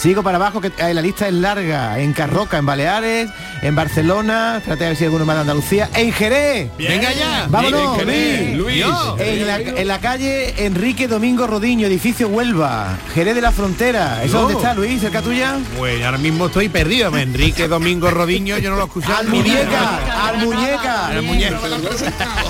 [0.00, 1.98] Sigo para abajo, que eh, la lista es larga.
[1.98, 3.28] En Carroca, en Baleares,
[3.60, 5.90] en Barcelona, espérate a ver si hay alguno más de Andalucía.
[5.94, 6.70] En Jerez.
[6.78, 7.46] Venga ya.
[7.50, 8.82] Vámonos, En Jerez, Luis.
[8.82, 8.94] Luis.
[9.18, 14.24] En la, en la calle Enrique Domingo Rodiño, edificio Huelva, Jerez de la Frontera.
[14.24, 15.02] ¿Eso dónde está, Luis?
[15.02, 15.58] ¿Cerca tuya?
[15.76, 17.14] Pues ahora mismo estoy perdido.
[17.14, 19.18] Enrique Domingo Rodiño, yo no lo he escuchado.
[19.18, 21.06] Al muñeca, al muñeca.
[21.08, 21.58] Al muñeca.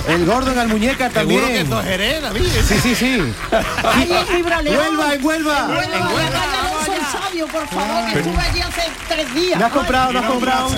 [0.07, 1.41] El gordo en Almuñeca también.
[1.41, 2.41] Seguro que es Jerez, David.
[2.65, 3.33] Sí, sí, sí.
[3.51, 4.77] En Gibraleón.
[4.77, 6.70] Huelva, en Huelva.
[7.11, 9.59] Huelva, soy sabio, por favor, que estuve allí hace tres días.
[9.59, 10.11] ¿Me has comprado?
[10.11, 10.69] ¿Me has comprado?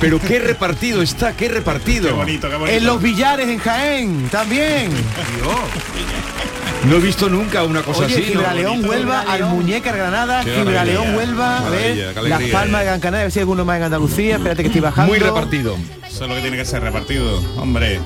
[0.00, 2.24] Pero qué repartido está, qué repartido.
[2.66, 4.90] En los billares en Jaén, también.
[6.84, 8.22] No he visto nunca una cosa Oye, así.
[8.22, 8.40] ¿no?
[8.40, 11.16] Gibraleón, Huelva, Almuñeca, Granada, Qué Gibraleón.
[11.16, 13.78] Huelva, a ver, qué Las Palmas de Gran Canaria, a ver si hay alguno más
[13.78, 15.10] en Andalucía, espérate que estoy bajando.
[15.12, 15.76] Muy repartido.
[16.06, 18.00] Eso es lo que tiene que ser repartido, hombre.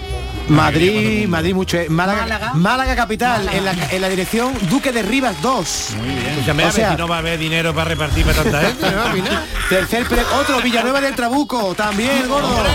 [0.53, 1.87] Madrid, Madrid mucho, eh.
[1.89, 2.55] Málaga, Málaga.
[2.55, 5.89] Málaga, capital, En, la, en la dirección Duque de Rivas 2.
[5.99, 6.27] Muy bien.
[6.31, 8.61] Escúchame, O a ver sea- si no va a haber dinero para repartir para tanta
[8.61, 8.87] gente.
[9.69, 12.55] Tercer pre- otro, Villanueva del Trabuco, también, gordo.
[12.65, 12.73] el.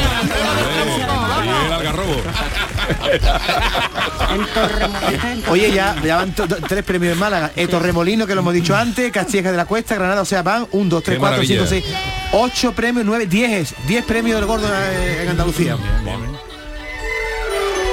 [5.50, 7.52] Oye, ya, ya van tres premios en Málaga.
[7.56, 10.68] Eh, Torremolino, que lo hemos dicho antes, Castilleja de la Cuesta, Granada, o sea, van
[10.72, 11.88] un, dos, tres, Qué cuatro, cinco, maravilla.
[11.88, 11.96] seis,
[12.34, 15.78] ocho premios, nueve, diez, diez premios del gordo eh, en Andalucía.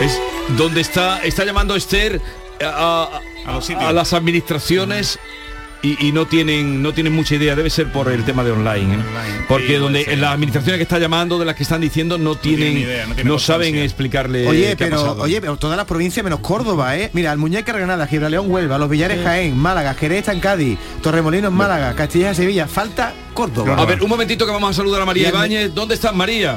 [0.01, 0.21] Es
[0.59, 2.21] donde está, está llamando Esther
[2.63, 5.19] a, a- las administraciones
[5.83, 8.95] y, y no tienen no tienen mucha idea, debe ser por el tema de online,
[8.95, 8.99] ¿eh?
[9.49, 10.19] porque Sí, donde ser.
[10.19, 13.25] las administraciones que está llamando, de las que están diciendo, no tienen, tienen ni idea,
[13.25, 17.11] no saben explicarle Oye, pero oye, pero todas las provincias menos Córdoba, ¿eh?
[17.13, 21.95] Mira, Almuñeca, Granada, Gibraleón, Huelva, Los Villares, Jaén, Málaga, Jerez está en Cádiz, Torremolinos, Málaga,
[21.95, 23.77] Castilla, Sevilla, falta Córdoba.
[23.79, 25.75] A ver, un momentito que vamos a saludar a María Ibáñez.
[25.75, 26.57] ¿Dónde estás, María?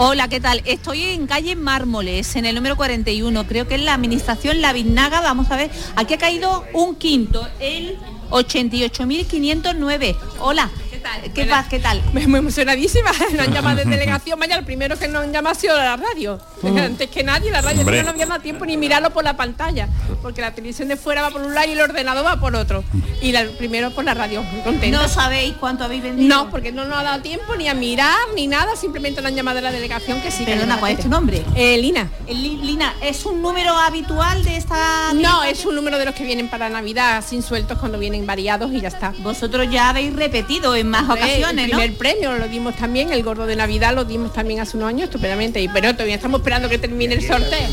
[0.00, 0.62] Hola, ¿qué tal?
[0.64, 3.48] Estoy en calle Mármoles, en el número 41.
[3.48, 5.20] Creo que es la administración La Vinaga.
[5.20, 7.98] Vamos a ver, aquí ha caído un quinto, el
[8.30, 10.16] 88.509.
[10.38, 11.32] Hola, ¿qué tal?
[11.32, 11.68] ¿Qué pasa?
[11.68, 12.02] ¿Qué tal?
[12.12, 15.58] Muy emocionadísima, nos han llamado de delegación, vaya, el primero que nos han llamado ha
[15.58, 16.38] sido la radio.
[16.62, 16.78] Mm.
[16.78, 19.88] Antes que nadie, la radio, no había dado tiempo ni mirarlo por la pantalla,
[20.22, 22.84] porque la televisión de fuera va por un lado y el ordenador va por otro.
[23.22, 25.00] Y la, primero por la radio, muy contenta.
[25.00, 26.28] ¿No sabéis cuánto habéis vendido?
[26.28, 29.36] No, porque no nos ha dado tiempo ni a mirar ni nada, simplemente nos han
[29.36, 30.44] llamado de la delegación que sí.
[30.44, 31.42] Perdona, ¿cuál es tu nombre?
[31.54, 32.08] Eh, Lina.
[32.26, 35.12] El Li- Lina, ¿es un número habitual de esta...
[35.14, 38.72] No, es un número de los que vienen para Navidad, sin sueltos cuando vienen variados
[38.72, 39.12] y ya está.
[39.20, 41.78] Vosotros ya habéis repetido en más ocasiones, el ¿no?
[41.78, 45.04] primer premio lo dimos también, el gordo de Navidad lo dimos también hace unos años
[45.04, 47.68] estupendamente, y pero todavía estamos esperando que termine el sorteo.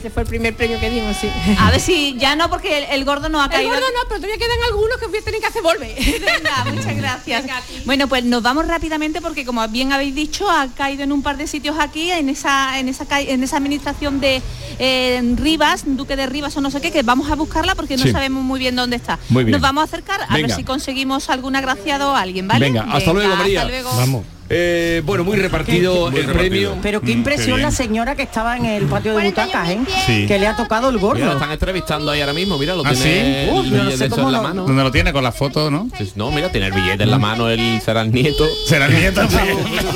[0.00, 1.28] Ese fue el primer premio que dimos, sí.
[1.58, 3.70] A ver si ya no, porque el, el gordo no ha El caído.
[3.70, 5.94] gordo no, pero todavía quedan algunos que voy a tener que hacer volver.
[6.20, 7.44] Venga, muchas gracias.
[7.84, 11.36] Bueno, pues nos vamos rápidamente porque como bien habéis dicho, ha caído en un par
[11.36, 14.40] de sitios aquí, en esa, en esa, en esa administración de
[14.78, 18.04] eh, Rivas, Duque de Rivas o no sé qué, que vamos a buscarla porque no
[18.04, 18.12] Sí.
[18.12, 19.18] sabemos muy bien dónde está.
[19.28, 19.52] Muy bien.
[19.52, 22.64] Nos vamos a acercar a ver si conseguimos algún agraciado o alguien, ¿vale?
[22.64, 23.60] Venga, hasta luego, María.
[23.60, 23.90] Hasta luego.
[23.96, 24.24] Vamos.
[24.52, 26.76] Eh, bueno, muy repartido el premio.
[26.82, 29.78] Pero qué Mm, impresión qué la señora que estaba en el patio de butacas, ¿eh?
[30.06, 30.26] Sí.
[30.26, 32.90] Que le ha tocado el Mira, lo están entrevistando ahí ahora mismo, mira, lo ¿Ah,
[32.92, 33.50] tiene sí?
[33.56, 34.64] el no sé eso cómo en la lo- mano.
[34.66, 35.12] ¿Dónde lo tiene?
[35.12, 35.88] Con la foto, ¿no?
[35.96, 38.44] Sí, No, mira, tiene el billete en la mano, él será el nieto.
[38.66, 39.22] Será el nieto.
[39.30, 39.36] sí.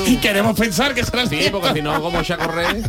[0.13, 1.59] Y queremos pensar que será el Sí, nieto.
[1.59, 2.81] porque si no, como echa a correr,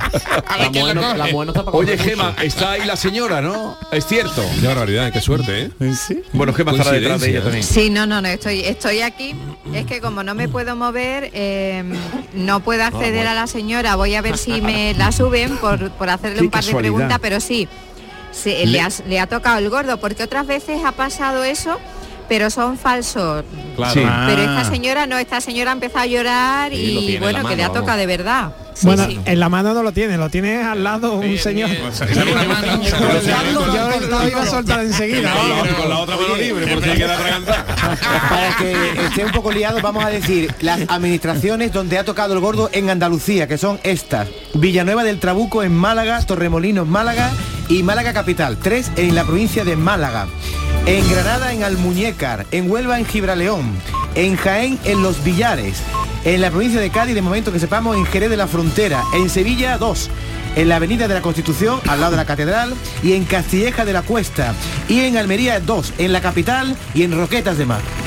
[0.46, 1.18] A la mujer no, coge.
[1.18, 2.42] la mujer no está para Oye, Gema, mucho.
[2.42, 3.76] está ahí la señora, ¿no?
[3.90, 4.42] Es cierto.
[4.60, 5.90] Qué barbaridad, qué suerte, ¿eh?
[6.32, 7.64] Bueno, Gema estará detrás de ella también.
[7.64, 9.34] Sí, no, no, no, estoy, estoy aquí.
[9.74, 11.54] Es que como no me puedo mover, eh,
[12.34, 13.30] no puedo acceder bueno.
[13.30, 13.96] a la señora.
[13.96, 17.18] Voy a ver si me la suben por, por hacerle Qué un par de preguntas,
[17.20, 17.68] pero sí,
[18.32, 21.78] sí, Le- le, ha, le ha tocado el gordo, porque otras veces ha pasado eso,
[22.28, 23.44] pero son falsos.
[23.76, 23.92] Claro.
[23.94, 24.00] Sí.
[24.00, 24.56] Pero Ah.
[24.58, 26.76] esta señora no, esta señora ha empezado a llorar Sí,
[27.10, 27.98] y en bueno, que le ha tocado vamos.
[27.98, 28.52] de verdad.
[28.82, 31.70] Bueno, en la mano no lo tiene, lo tiene al lado un señor.
[32.14, 32.24] Yo
[34.08, 35.32] lo iba a soltar enseguida.
[35.76, 39.50] Con la otra mano libre, por si hay que dar Para que esté un poco
[39.50, 43.80] liado, vamos a decir las administraciones donde ha tocado el gordo en Andalucía, que son
[43.82, 44.28] estas.
[44.54, 47.30] Villanueva del Trabuco en Málaga, Torremolinos Málaga
[47.68, 48.58] y Málaga Capital.
[48.58, 50.26] Tres en la provincia de Málaga.
[50.86, 53.72] En Granada en Almuñécar, en Huelva en Gibraleón,
[54.14, 55.82] en Jaén en Los Villares,
[56.26, 59.30] en la provincia de Cádiz, de momento que sepamos, en Jerez de la Frontera, en
[59.30, 60.10] Sevilla 2,
[60.56, 63.92] en la Avenida de la Constitución, al lado de la Catedral, y en Castilleja de
[63.92, 64.52] la Cuesta,
[64.88, 68.05] y en Almería 2, en la capital y en Roquetas de Mar.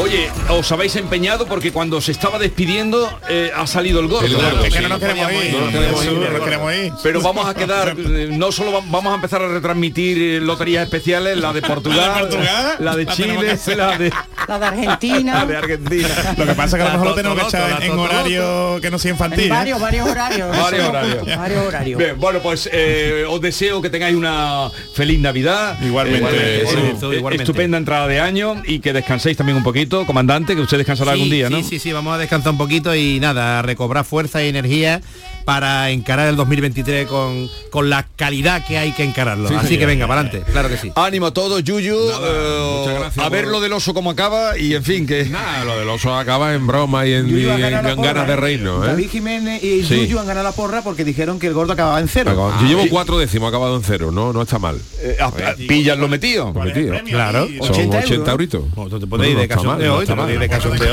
[0.00, 4.26] Oye, os habéis empeñado porque cuando se estaba despidiendo eh, ha salido el gordo.
[4.26, 4.82] El gordo, Es que sí.
[4.82, 5.52] no nos queremos ir.
[5.52, 6.92] No nos queremos ir, No nos queremos ir.
[7.02, 10.84] Pero vamos a quedar, eh, no solo va- vamos a empezar a retransmitir eh, loterías
[10.84, 12.74] especiales, la de Portugal, ¿La de Portugal?
[12.78, 14.12] la de La tenemos Chile, la de,
[14.46, 15.34] La de Argentina.
[15.40, 16.08] la de Argentina.
[16.36, 18.90] Lo que pasa es que a lo mejor lo tenemos que echar en horario que
[18.92, 19.50] no sea infantil.
[19.50, 20.56] Varios, varios horarios.
[20.56, 21.36] Varios horarios.
[21.36, 21.98] Varios horarios.
[21.98, 25.76] Bien, bueno, pues eh, os deseo que tengáis una feliz Navidad.
[25.82, 26.28] Igualmente.
[26.32, 27.34] Eh, Igualmente.
[27.34, 31.12] eh, estupenda entrada de año y que descanséis también un poquito, comandante, que usted descansará
[31.12, 31.58] algún día, ¿no?
[31.58, 35.00] Sí, sí, sí, vamos a descansar un poquito y nada, a recobrar fuerza y energía
[35.48, 39.48] para encarar el 2023 con, con la calidad que hay que encararlo.
[39.48, 39.80] Sí, Así señor.
[39.80, 40.92] que venga, para adelante, claro que sí.
[40.94, 41.96] Ánimo a todos, Yuyu.
[41.96, 45.24] eh, muchas gracias a ver por- lo del oso como acaba y en fin que.
[45.24, 48.36] Nada, lo del oso acaba en broma y en, y ganas de ¿eh?
[48.36, 48.88] reino, ¿eh?
[48.88, 50.00] David Jiménez y Sí.
[50.00, 52.32] Yuyu han ganado la porra porque dijeron que el gordo acababa en cero.
[52.32, 54.78] Acaba- Yo llevo cuatro décimos, acabado en cero, no, no está mal.
[55.00, 55.32] Eh, ah,
[55.66, 56.52] pillas lo metido.
[56.52, 56.94] Metido.
[57.06, 57.48] Claro.
[57.62, 58.28] Son 80 80, euros.
[58.28, 58.64] euritos.
[59.00, 59.96] Te puedes ir de cachondeo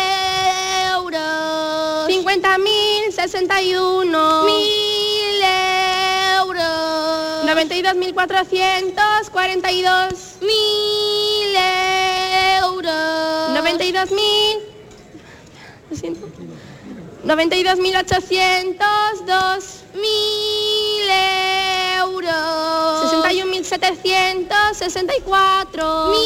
[0.93, 2.09] euros.
[2.09, 5.43] 50.061 mil
[6.39, 11.26] euros 92.442 mil
[13.97, 14.59] euros 92.000
[15.91, 16.29] lo siento.
[17.25, 21.11] 92.802 mil
[21.99, 23.01] euros
[23.71, 26.21] 61.764 mil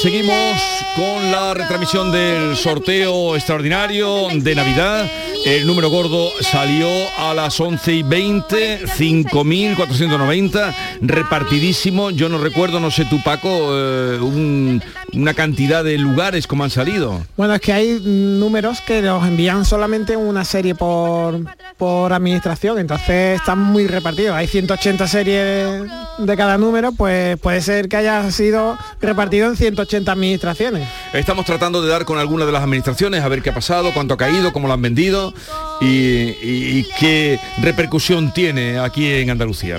[0.00, 0.60] Seguimos
[0.96, 5.06] con la retransmisión del sorteo extraordinario de Navidad.
[5.44, 12.10] El número gordo salió a las 11 y 20, 5.490, repartidísimo.
[12.10, 16.70] Yo no recuerdo, no sé tú Paco, eh, un- una cantidad de lugares como han
[16.70, 17.24] salido.
[17.36, 21.40] Bueno, es que hay números que los envían solamente una serie por,
[21.76, 24.34] por administración, entonces están muy repartidos.
[24.36, 25.82] Hay 180 series
[26.18, 30.88] de cada número, pues puede ser que haya sido repartido en 180 administraciones.
[31.12, 34.14] Estamos tratando de dar con alguna de las administraciones a ver qué ha pasado, cuánto
[34.14, 35.34] ha caído, cómo lo han vendido
[35.80, 39.78] y, y- y qué repercusión tiene aquí en Andalucía.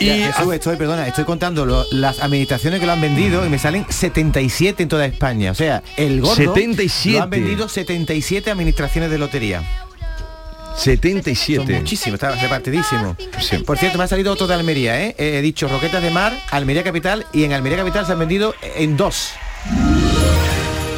[0.00, 3.58] Y Jesús, estoy, perdona, estoy contando lo- las administraciones que lo han vendido y me
[3.58, 5.52] salen 77 en toda España.
[5.52, 7.16] O sea, el gordo 77.
[7.18, 9.62] lo han vendido 77 administraciones de lotería.
[10.76, 11.64] 77.
[11.64, 13.16] Son muchísimo, está repartidísimo.
[13.64, 15.14] Por cierto, me ha salido otro de Almería, ¿eh?
[15.18, 18.96] He dicho Roquetas de Mar, Almería Capital y en Almería Capital se han vendido en
[18.96, 19.30] dos.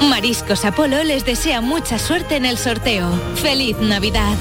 [0.02, 3.10] Mariscos Apolo les desea mucha suerte en el sorteo.
[3.36, 4.34] ¡Feliz Navidad!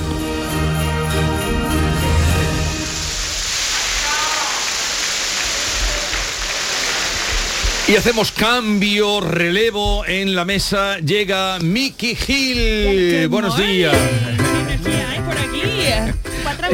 [7.87, 10.97] Y hacemos cambio, relevo en la mesa.
[10.99, 13.27] Llega Mickey Hill.
[13.27, 13.95] Buenos días.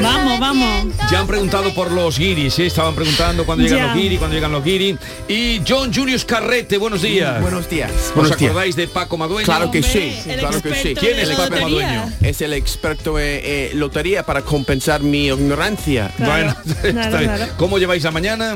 [0.01, 0.93] Vamos, vamos.
[1.11, 2.65] Ya han preguntado por los guiris, ¿eh?
[2.67, 3.87] estaban preguntando cuándo llegan Ya.
[3.87, 4.95] los guiris, cuándo llegan los guiris.
[5.27, 7.41] Y John Julius Carrete, buenos días.
[7.41, 7.91] Buenos días.
[7.91, 8.51] ¿Os Buenos días.
[8.51, 9.45] acordáis de Paco Madueño?
[9.45, 10.95] Claro que sí, claro que sí.
[10.95, 12.11] ¿Quién es Paco Madueño?
[12.21, 16.11] Es el experto en eh, lotería para compensar mi ignorancia.
[16.17, 17.29] Bueno, está bien.
[17.35, 17.53] claro.
[17.57, 18.55] ¿Cómo lleváis la mañana?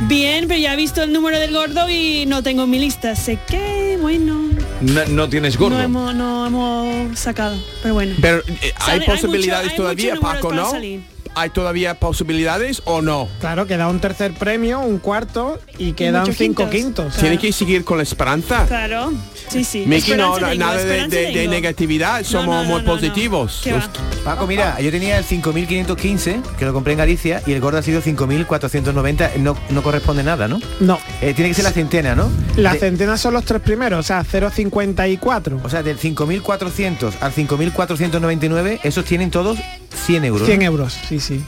[0.00, 3.14] Bien, pero ya he visto el número del gordo y no tengo mi lista.
[3.14, 4.50] Sé que, bueno,
[4.82, 5.76] No, no tienes gordo.
[5.76, 7.56] no hemos, no hemos sacado.
[7.82, 8.14] Pero bueno.
[8.20, 10.70] Pero eh, hay Sale- posibilidades mucho- hay todavía, muchos números Paco, para ¿no?
[10.70, 11.00] salir.
[11.34, 13.28] ¿Hay todavía posibilidades o no?
[13.40, 17.06] Claro, queda un tercer premio, un cuarto y quedan cinco quintos.
[17.06, 17.16] quintos.
[17.16, 18.66] Tiene que seguir con la esperanza.
[18.66, 19.12] Claro,
[19.48, 19.84] sí, sí.
[19.86, 23.60] Miki, no, tengo, nada de, negatividad, somos muy positivos.
[23.62, 23.88] ¿Qué va?
[24.24, 27.82] Paco, mira, yo tenía el 5.515, que lo compré en Galicia, y el gordo ha
[27.82, 30.60] sido 5.490, no, no corresponde nada, ¿no?
[30.80, 30.98] No.
[31.20, 32.30] Eh, tiene que ser la centena, ¿no?
[32.56, 35.60] Las De- centenas son los tres primeros, o sea, 0,54.
[35.62, 39.58] o sea, del 5.400 al 5.499, esos tienen todos
[40.06, 40.46] 100 euros.
[40.46, 40.64] 100 ¿no?
[40.66, 41.42] euros, sí, sí.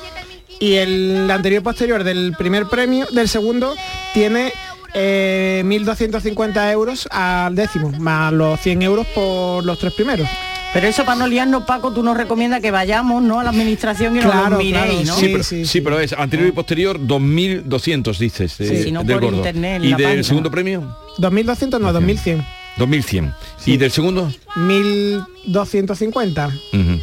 [0.59, 3.73] Y el anterior y posterior del primer premio, del segundo,
[4.13, 4.51] tiene
[4.93, 10.27] eh, 1.250 euros al décimo, más los 100 euros por los tres primeros.
[10.75, 14.13] Pero eso para no liarnos Paco tú nos recomiendas que vayamos no a la administración
[14.17, 15.15] y nos Claro, lo miréis claro, ¿no?
[15.15, 19.15] Sí, pero, sí, pero es anterior y posterior 2.200, dices, de- Sí, si no del
[19.15, 19.37] por gordo.
[19.37, 20.23] internet, ¿Y del página.
[20.23, 20.97] segundo premio?
[21.17, 22.45] 2.200 no, 2.100.
[22.77, 23.33] 2.100.
[23.65, 24.29] ¿Y del segundo?
[24.55, 26.47] 1.250.
[26.73, 26.99] Ujú.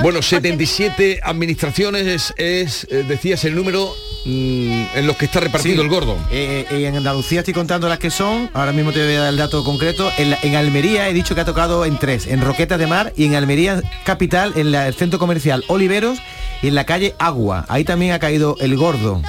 [0.00, 3.92] Bueno, 77 administraciones es, es, eh, decías, el número
[4.28, 5.80] mm, en los que está repartido Sí.
[5.80, 6.16] el gordo.
[6.30, 9.28] Eh, eh, en Andalucía estoy contando las que son, ahora mismo te voy a dar
[9.30, 10.10] el dato concreto.
[10.18, 13.12] En, la- en Almería he dicho que ha tocado en tres, en Roquetas de Mar
[13.16, 16.18] y en Almería Capital, en la- el centro comercial Oliveros
[16.62, 17.64] y en la calle Agua.
[17.68, 19.22] Ahí también ha caído el gordo.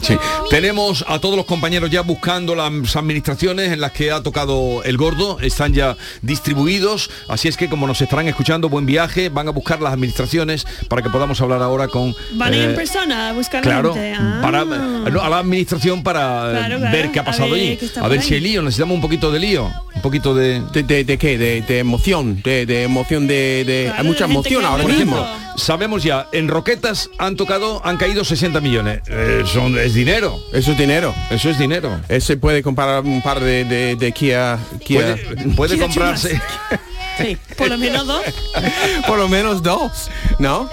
[0.00, 0.16] Sí.
[0.48, 4.96] Tenemos a todos los compañeros ya buscando las administraciones en las que ha tocado el
[4.96, 9.50] gordo, están ya distribuidos, así es que como nos estarán escuchando, buen viaje, van a
[9.50, 12.14] buscar las administraciones para que podamos hablar ahora con...
[12.32, 14.14] van a ir eh, en persona a buscar Claro, gente.
[14.18, 14.38] Ah.
[14.42, 17.60] para, no, a la administración para eh, Claro, claro, ver qué ha a pasado ver
[17.78, 17.90] allí.
[18.00, 20.60] A ver si hay lío, necesitamos un poquito de lío, un poquito de...
[20.72, 21.36] ¿De, de, de qué?
[21.36, 25.26] De, de emoción, de, de emoción, de, de- Claro, hay mucha emoción ahora Por mismo.
[25.56, 29.00] Sabemos ya, en Roquetas han tocado, han caído 60 millones.
[29.06, 30.38] Eh, son, es dinero.
[30.52, 31.14] Eso es dinero.
[31.30, 32.00] Eso es dinero.
[32.08, 35.16] Ese puede comprar un par de, de, de Kia, Kia.
[35.16, 36.40] Puede, puede Kia comprarse.
[37.18, 38.22] Sí, por lo menos dos.
[39.06, 40.70] Por lo menos dos, ¿no?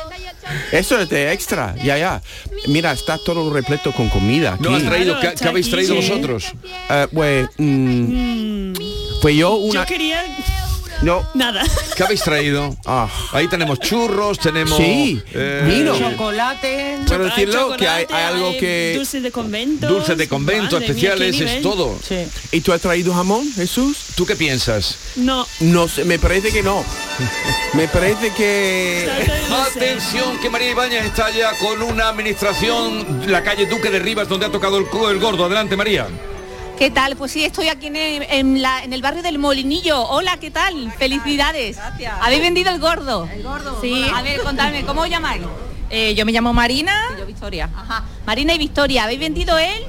[0.72, 2.22] Eso es de extra, ya, ya.
[2.68, 4.54] Mira, está todo repleto con comida.
[4.54, 4.64] Aquí.
[4.64, 6.10] No has traído, Claro, ¿qué, habéis traído sí.
[6.10, 6.54] vosotros?
[6.90, 8.74] Eh, pues, mm,
[9.22, 9.82] fue yo una...
[9.82, 10.24] Yo quería
[11.02, 11.28] No.
[11.36, 11.64] nada.
[11.96, 12.76] ¿Qué habéis traído?
[12.86, 13.08] Ah.
[13.32, 14.78] Ahí tenemos churros, tenemos...
[14.78, 15.98] Sí, eh, vino.
[15.98, 16.98] Chocolate.
[17.10, 19.88] Hay decirlo, que hay- algo que- Dulces de convento.
[19.88, 21.98] Dulces de convento, especiales, es todo.
[22.08, 22.26] Sí.
[22.52, 23.98] ¿Y tú has traído jamón, Jesús?
[24.16, 24.98] ¿Tú qué piensas?
[25.16, 25.48] No.
[25.60, 26.84] No sé, me parece que no.
[27.74, 29.08] Me parece que...
[29.68, 34.46] Atención, que María Ibáñez está ya con una administración, la calle Duque de Rivas, donde
[34.48, 35.46] ha tocado el, el gordo.
[35.46, 36.08] Adelante, María.
[36.78, 37.16] ¿Qué tal?
[37.16, 40.00] Pues sí, estoy aquí en el, en la- en el barrio del Molinillo.
[40.10, 40.92] Hola, ¿qué tal?
[40.92, 41.78] Felicidades.
[42.22, 43.28] ¿Habéis vendido el gordo?
[43.34, 43.80] El gordo.
[43.82, 44.06] Sí.
[44.14, 45.42] A ver, contadme, ¿cómo os llamáis?
[45.90, 47.70] Eh, yo me llamo Marina, Yo, Victoria.
[47.76, 48.04] Ajá.
[48.26, 49.86] Marina y Victoria, ¿habéis vendido él?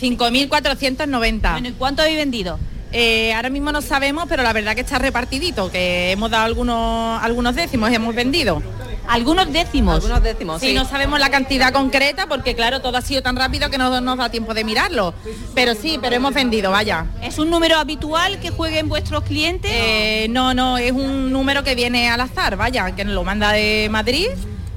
[0.00, 1.52] 5.490.
[1.52, 2.58] Bueno, ¿y cuánto habéis vendido?
[2.92, 7.22] Eh, ahora mismo no sabemos, pero la verdad que está repartidito, que hemos dado algunos,
[7.22, 8.62] algunos décimos, hemos vendido.
[9.08, 9.96] Algunos décimos.
[9.96, 10.74] Algunos décimos, sí.
[10.74, 14.18] no sabemos la cantidad concreta porque claro, todo ha sido tan rápido que no nos
[14.18, 15.14] da tiempo de mirarlo.
[15.54, 17.06] Pero sí, pero hemos vendido, vaya.
[17.22, 19.70] ¿Es un número habitual que jueguen vuestros clientes?
[19.72, 23.52] Eh, no, no, es un número que viene al azar, vaya, que nos lo manda
[23.52, 24.28] de Madrid.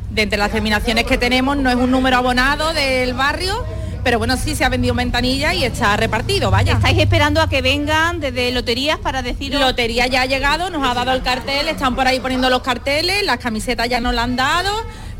[0.10, 3.64] De entre las terminaciones que tenemos no es un número abonado del barrio,
[4.04, 6.74] pero bueno, sí se ha vendido en ventanilla y está repartido, vaya.
[6.74, 10.94] ¿Estáis esperando a que vengan desde loterías para decir Lotería ya ha llegado, nos ha
[10.94, 14.36] dado el cartel, están por ahí poniendo los carteles, las camisetas ya nos la han
[14.36, 14.72] dado,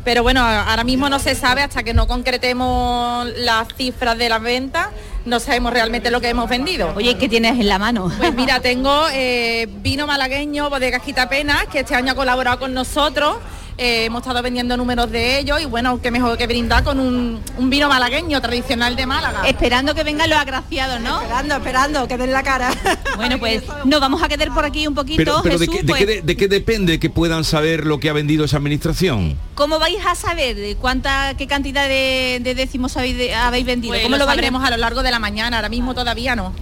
[0.04, 4.40] pero bueno, ahora mismo no se sabe hasta que no concretemos las cifras de las
[4.40, 4.88] ventas,
[5.24, 6.92] no sabemos realmente lo que hemos vendido.
[6.96, 8.10] Oye, ¿qué tienes en la mano?
[8.18, 13.36] Pues mira, tengo eh, vino malagueño, bodegas Quitapenas, que este año ha colaborado con nosotros.
[13.82, 17.40] Eh, hemos estado vendiendo números de ellos y bueno, qué mejor que brindar con un,
[17.56, 19.40] un vino malagueño tradicional de Málaga.
[19.48, 21.18] Esperando que vengan los agraciados, ¿no?
[21.22, 22.70] Esperando, esperando, que den la cara.
[23.16, 25.82] Bueno, pues nos vamos a quedar por aquí un poquito, Pero, pero ¿de, Jesús, qué,
[25.82, 28.56] de pues, qué de- de qué depende que puedan saber lo que ha vendido esa
[28.58, 29.36] administración?
[29.54, 33.92] ¿Cómo vais a saber de cuánta, qué cantidad de, de décimos habéis, de- habéis vendido?
[33.92, 36.52] Pues ¿Cómo lo sabremos a lo largo de la mañana, ahora mismo todavía no.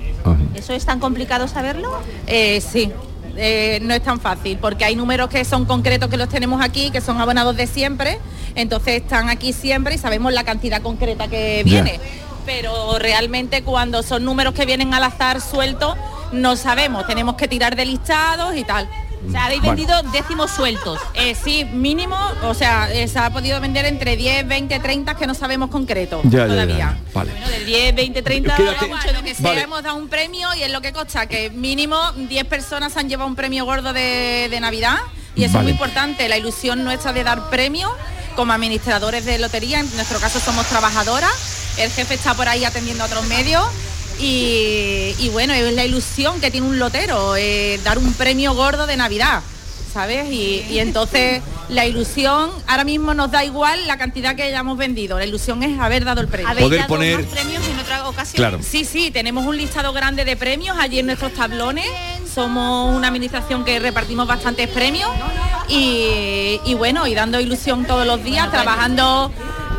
[0.55, 2.01] ¿Eso es tan complicado saberlo?
[2.27, 2.91] Eh, sí,
[3.41, 6.91] eh, no es tan fácil, porque hay números que son concretos que los tenemos aquí,
[6.91, 8.19] que son abonados de siempre,
[8.57, 12.01] entonces están aquí siempre y sabemos la cantidad concreta que viene.
[12.45, 15.97] Pero realmente cuando son números que vienen al azar sueltos,
[16.33, 18.89] no sabemos, tenemos que tirar de listados y tal.
[19.27, 20.99] O sea, habéis vendido décimos sueltos.
[21.15, 25.27] Eh, sí, mínimo, o sea, eh, se ha podido vender entre 10, 20, 30 que
[25.27, 26.77] no sabemos concreto Ya, todavía.
[26.79, 26.99] ya.
[27.13, 27.33] Vale.
[27.33, 29.63] Bueno, de 10, 20, 30, Quédate- mucho lo que sea, Vale.
[29.63, 33.29] hemos dado un premio y es lo que consta, que mínimo 10 personas han llevado
[33.29, 34.99] un premio gordo de, de Navidad
[35.35, 35.59] y eso Vale.
[35.59, 37.91] es muy importante, la ilusión nuestra de dar premios
[38.37, 43.03] como administradores de lotería, en nuestro caso somos trabajadoras, el jefe está por ahí atendiendo
[43.05, 43.65] a otros medios
[44.21, 48.87] y, y bueno, es la ilusión que tiene un lotero, eh, dar un premio gordo
[48.87, 49.43] de Navidad.
[49.93, 50.31] ¿Sabes?
[50.31, 51.41] Y, y entonces
[51.71, 55.19] la ilusión, ahora mismo nos da igual la cantidad que hayamos vendido.
[55.19, 56.47] La ilusión es haber dado el premio.
[56.51, 58.37] ¿Habéis Poder dado poner- más premios en otra ocasión?
[58.37, 58.61] Claro.
[58.63, 61.87] Sí, sí, tenemos un listado grande de premios allí en nuestros tablones.
[62.33, 65.11] Somos una administración que repartimos bastantes premios
[65.69, 69.33] y, y bueno, y dando ilusión todos los días, trabajando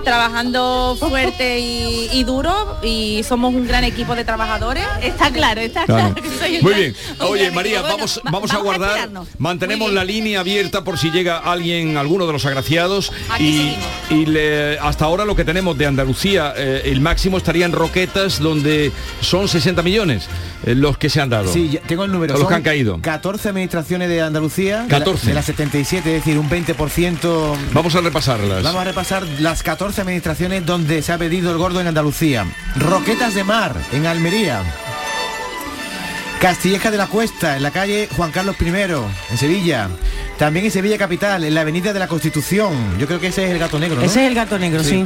[0.03, 4.83] trabajando fuerte y, y duro y somos un gran equipo de trabajadores.
[5.01, 6.15] Está claro, está Claro.
[6.15, 6.21] que
[6.61, 6.95] Muy gran- bien.
[7.19, 7.81] Oye, María, equipo.
[7.83, 8.89] Bueno, vamos, va- vamos a guardar.
[8.89, 9.27] esperarnos.
[9.37, 13.11] Mantenemos la línea abierta por si llega alguien, alguno de los agraciados.
[13.29, 13.75] Aquí
[14.09, 17.71] Y, y le- hasta ahora lo que tenemos de Andalucía, eh, el máximo estaría en
[17.71, 18.91] Roquetas, donde
[19.21, 20.27] son 60 millones
[20.65, 21.51] eh, los que se han dado.
[21.51, 22.37] Sí, tengo el número.
[22.37, 22.99] Los que han caído.
[23.01, 24.83] 14 administraciones de Andalucía.
[24.83, 25.27] de la- 14.
[25.27, 27.55] De las 77, es decir, un 20%.
[27.73, 28.63] Vamos a repasarlas.
[28.63, 32.45] Vamos a repasar las 14 administraciones donde se ha pedido el gordo en Andalucía.
[32.75, 34.61] Roquetas de Mar, en Almería.
[36.39, 39.89] Castilleja de la Cuesta, en la calle Juan Carlos I, en Sevilla.
[40.37, 42.97] También en Sevilla Capital, en la Avenida de la Constitución.
[42.97, 44.03] Yo creo que ese es el gato negro, ¿no?
[44.03, 45.05] Ese es el gato negro, sí.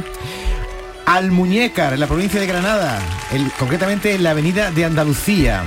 [1.06, 2.98] Almuñécar, en la provincia de Granada,
[3.32, 5.62] el- concretamente en la avenida de Andalucía.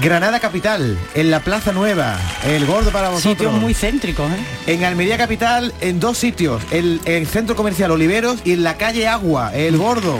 [0.00, 3.32] Granada Capital, en la Plaza Nueva, el gordo para vosotros.
[3.36, 4.72] Sitios muy céntricos, ¿eh?
[4.72, 9.06] En Almería Capital, en dos sitios, el, el Centro Comercial Oliveros y en la calle
[9.06, 10.18] Agua, el gordo.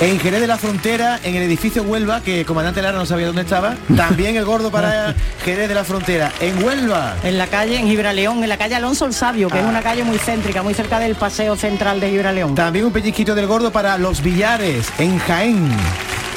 [0.00, 3.42] En Jerez de la Frontera, en el edificio Huelva, que comandante Lara no sabía dónde
[3.42, 5.14] estaba, también el gordo para
[5.44, 6.30] Jerez de la Frontera.
[6.40, 7.16] En Huelva.
[7.22, 10.04] En la calle, en Gibraleón, en la calle Alonso el Sabio, que es una calle
[10.04, 12.54] muy céntrica, muy cerca del paseo central de Gibraleón.
[12.54, 15.70] También un pellizquito del gordo para Los Villares, en Jaén.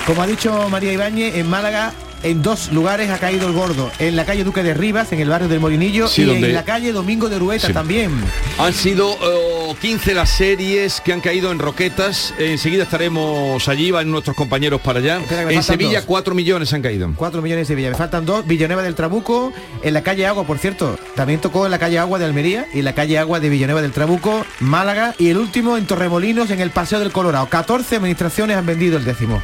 [0.06, 1.91] Como ha dicho María Ibáñez, en Málaga,
[2.26, 3.91] en dos lugares ha caído el gordo.
[3.99, 6.53] En la calle Duque de Rivas, en el barrio del Molinillo, Sí, y donde- en
[6.55, 7.73] la calle Domingo de Urueta Sí.
[7.73, 8.11] también.
[8.57, 12.34] Han sido eh, 15 las series que han caído en Roquetas.
[12.39, 15.19] Enseguida estaremos allí, van nuestros compañeros para allá.
[15.49, 16.05] En Sevilla dos.
[16.05, 17.11] 4 millones han caído.
[17.15, 17.91] 4 millones de Sevilla.
[17.91, 18.45] Me faltan dos.
[18.47, 19.53] Villanueva del Trabuco,
[19.84, 20.97] en la calle Agua, por cierto.
[21.15, 23.82] También tocó en la calle Agua de Almería y en la calle Agua de Villanueva
[23.82, 25.13] del Trabuco, Málaga.
[25.19, 27.47] Y el último en Torremolinos, en el Paseo del Colorado.
[27.49, 29.41] 14 administraciones han vendido el décimo.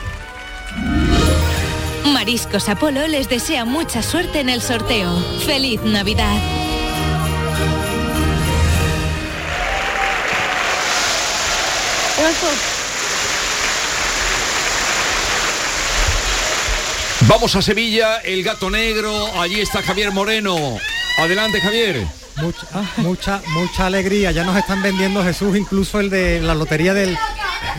[2.05, 5.17] Mariscos Apolo les desea mucha suerte en el sorteo.
[5.45, 6.37] ¡Feliz Navidad!
[17.27, 20.77] Vamos a Sevilla, el gato negro, allí está Javier Moreno.
[21.17, 22.05] Adelante Javier.
[22.37, 24.31] Mucha, mucha, mucha alegría.
[24.31, 27.17] Ya nos están vendiendo Jesús, incluso el de la lotería del,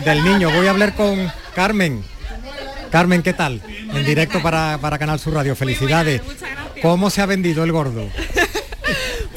[0.05, 0.49] del niño.
[0.49, 2.03] Voy a hablar con Carmen.
[2.91, 3.61] Carmen, ¿qué tal?
[3.93, 5.55] En directo para, para Canal Sur Radio.
[5.55, 6.21] Felicidades.
[6.81, 8.09] ¿Cómo se ha vendido el gordo?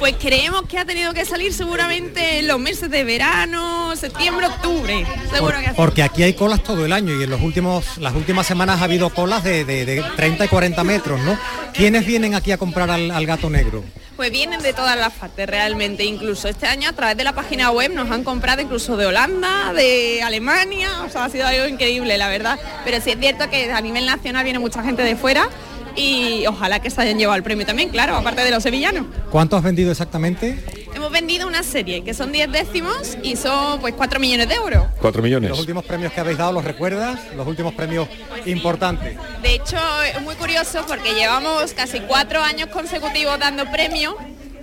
[0.07, 5.05] Pues creemos que ha tenido que salir seguramente en los meses de verano, septiembre, octubre.
[5.33, 5.75] Seguro que así.
[5.77, 8.85] Porque aquí hay colas todo el año y en los últimos, las últimas semanas ha
[8.85, 11.37] habido colas de, de- de 30 y 40 metros, ¿no?
[11.75, 13.83] ¿Quiénes vienen aquí a comprar al, al gato negro?
[14.15, 17.73] Pues vienen de todas las partes realmente, incluso este año a través de la página
[17.73, 22.17] web nos han comprado incluso de Holanda, de Alemania, o sea, ha sido algo increíble,
[22.17, 22.61] la verdad.
[22.85, 25.49] Pero sí es cierto que a nivel nacional viene mucha gente de fuera
[25.97, 29.07] y ojalá que se hayan llevado el premio también, claro, aparte de los sevillanos.
[29.31, 30.63] ¿Cuánto has vendido exactamente?
[30.97, 34.87] hemos vendido una serie que son 10 décimos y son pues 4 millones de euros.
[35.01, 35.51] 4 millones.
[35.51, 37.21] Los últimos premios que habéis dado, ¿los recuerdas?
[37.37, 38.09] Los últimos premios
[38.47, 39.17] importantes.
[39.43, 44.15] De hecho, es muy curioso porque llevamos casi cuatro años consecutivos dando premios.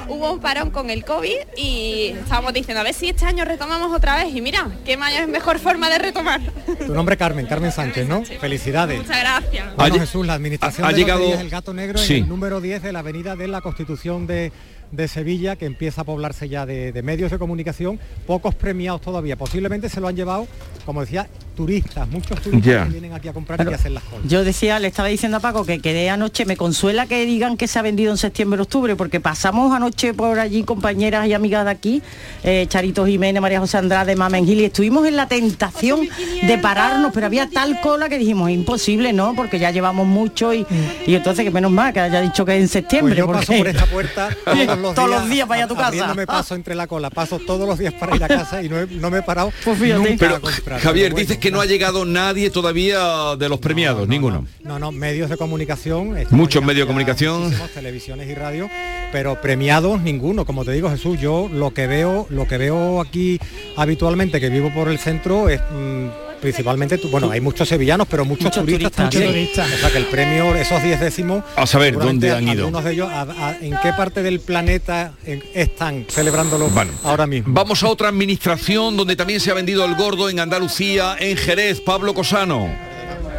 [0.10, 3.92] Hubo un parón con el COVID y estábamos diciendo a ver si este año retomamos
[3.96, 6.42] otra vez y mira, qué mayor mejor forma de retomar.
[6.86, 8.24] Tu nombre Carmen, Carmen Sánchez, ¿no?
[8.26, 9.00] Felicidades.
[9.00, 9.76] Muchas gracias.
[9.76, 12.16] Bueno, Jesús, la administración ha- ha de llegado- El Gato Negro Sí.
[12.18, 14.52] en el número 10 de la avenida de la Constitución de,
[14.94, 19.36] de Sevilla, que empieza a poblarse ya de, de medios de comunicación, pocos premiados todavía.
[19.36, 20.48] Posiblemente se lo han llevado,
[20.86, 22.84] como decía, turistas, muchos turistas Ya.
[22.86, 24.28] que vienen aquí a comprar y que hacen las colas.
[24.28, 27.68] Yo decía, le estaba diciendo a Paco que quedé anoche, me consuela que digan que
[27.68, 31.72] se ha vendido en septiembre, octubre, porque pasamos anoche por allí compañeras y amigas de
[31.72, 32.02] aquí,
[32.44, 36.02] eh, Charito Jiménez, María José Andrade, Mamen Gil, y estuvimos en la tentación
[36.42, 39.34] de pararnos, pero había tal cola que dijimos, imposible, ¿no?
[39.36, 40.66] Porque ya llevamos mucho y,
[41.06, 43.16] y entonces que menos mal que haya dicho que es en septiembre.
[43.16, 45.64] Pues yo paso porque- por esta puerta todos los Todos días, los días para ir
[45.64, 45.88] a tu casa.
[45.88, 48.78] abriéndome paso entre la cola, paso todos los días para ir a casa y no,
[48.80, 50.80] he- no me he parado Pues nunca Pero a comprar.
[50.80, 54.46] Javier, dices que no ha llegado nadie todavía de los premiados, ninguno.
[54.64, 56.18] No, no, medios de comunicación.
[56.18, 57.54] estamos Muchos medios de comunicación.
[57.74, 58.70] televisiones y radio,
[59.12, 60.46] pero premiados ninguno.
[60.46, 63.40] Como te digo, Jesús, yo lo que veo, lo que veo aquí
[63.78, 66.08] habitualmente, que vivo por el centro, es mm,
[66.44, 69.50] principalmente, bueno, hay muchos sevillanos, pero muchos, Muchos turistas, turistas, también.
[69.56, 69.60] sí.
[69.62, 71.44] O sea que el premio, esos 10 décimos.
[71.56, 72.66] A saber, ¿dónde han ido?
[72.66, 76.70] Algunos de ellos, a- a- ¿en qué parte del planeta en- están celebrándolo
[77.04, 77.54] ahora mismo?
[77.54, 81.80] Vamos a otra administración donde también se ha vendido el gordo en Andalucía, en Jerez,
[81.82, 82.68] Pablo Cosano.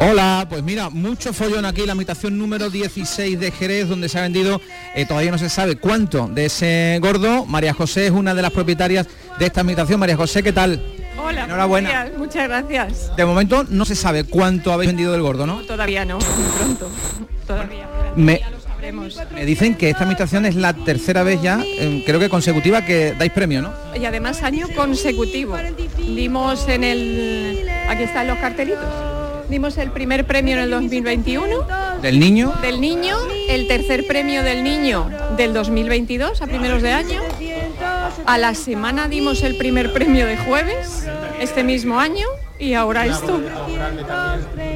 [0.01, 4.23] Hola, pues mira, mucho follón aquí, la habitación número 16 de Jerez, donde se ha
[4.23, 4.59] vendido,
[4.93, 7.45] eh, todavía no se sabe cuánto de ese gordo.
[7.45, 9.07] María José es una de las propietarias
[9.39, 9.99] de esta habitación.
[9.99, 10.81] María José, ¿qué tal?
[11.25, 12.07] Hola, Enhorabuena.
[12.17, 13.15] muchas gracias.
[13.15, 15.61] De momento no se sabe cuánto habéis vendido del gordo, ¿no?
[15.63, 16.89] Todavía no, muy pronto.
[17.47, 17.87] Todavía.
[18.15, 19.19] Me, Sabremos.
[19.33, 23.13] me dicen que esta administración es la tercera vez ya, eh, creo que consecutiva, que
[23.17, 23.71] dais premio, ¿no?
[23.99, 25.57] Y además año consecutivo.
[25.97, 27.69] Dimos en el...
[27.89, 28.85] Aquí están los cartelitos.
[29.49, 31.67] Dimos el primer premio en el 2021
[32.01, 32.51] Del niño.
[32.63, 33.15] del niño,
[33.47, 35.07] el tercer premio del niño
[35.37, 37.21] del 2022 a primeros de año.
[38.25, 41.05] A la semana dimos el primer premio de jueves
[41.39, 42.27] este mismo año
[42.59, 43.41] y ahora esto.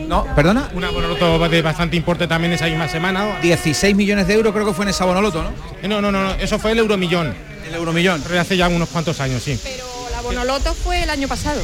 [0.07, 0.69] No, perdona.
[0.73, 3.39] Una bonoloto de bastante importe también esa misma semana.
[3.41, 5.51] 16 millones de euros creo que fue en esa bonoloto, ¿no?
[5.87, 7.33] No, no, no, no, eso fue el euromillón.
[7.67, 8.21] El euromillón.
[8.27, 9.59] Pero hace ya unos cuantos años, sí.
[10.11, 11.61] La Bonoloto fue el año pasado.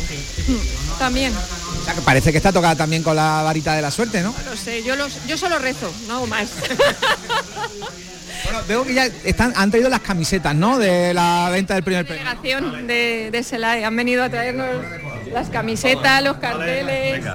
[0.99, 1.33] También.
[1.35, 4.33] O sea, que parece que está tocada también con la varita de la suerte, ¿no?
[4.49, 6.49] No sé, yo, los, yo solo rezo, no hago más.
[8.45, 10.77] Bueno, veo que ya están, han traído las camisetas, ¿no?
[10.77, 12.23] De la venta del primer premio.
[12.23, 13.85] Delegación de, de SELAE.
[13.85, 14.67] Han venido a traernos
[15.31, 17.25] las camisetas, los carteles.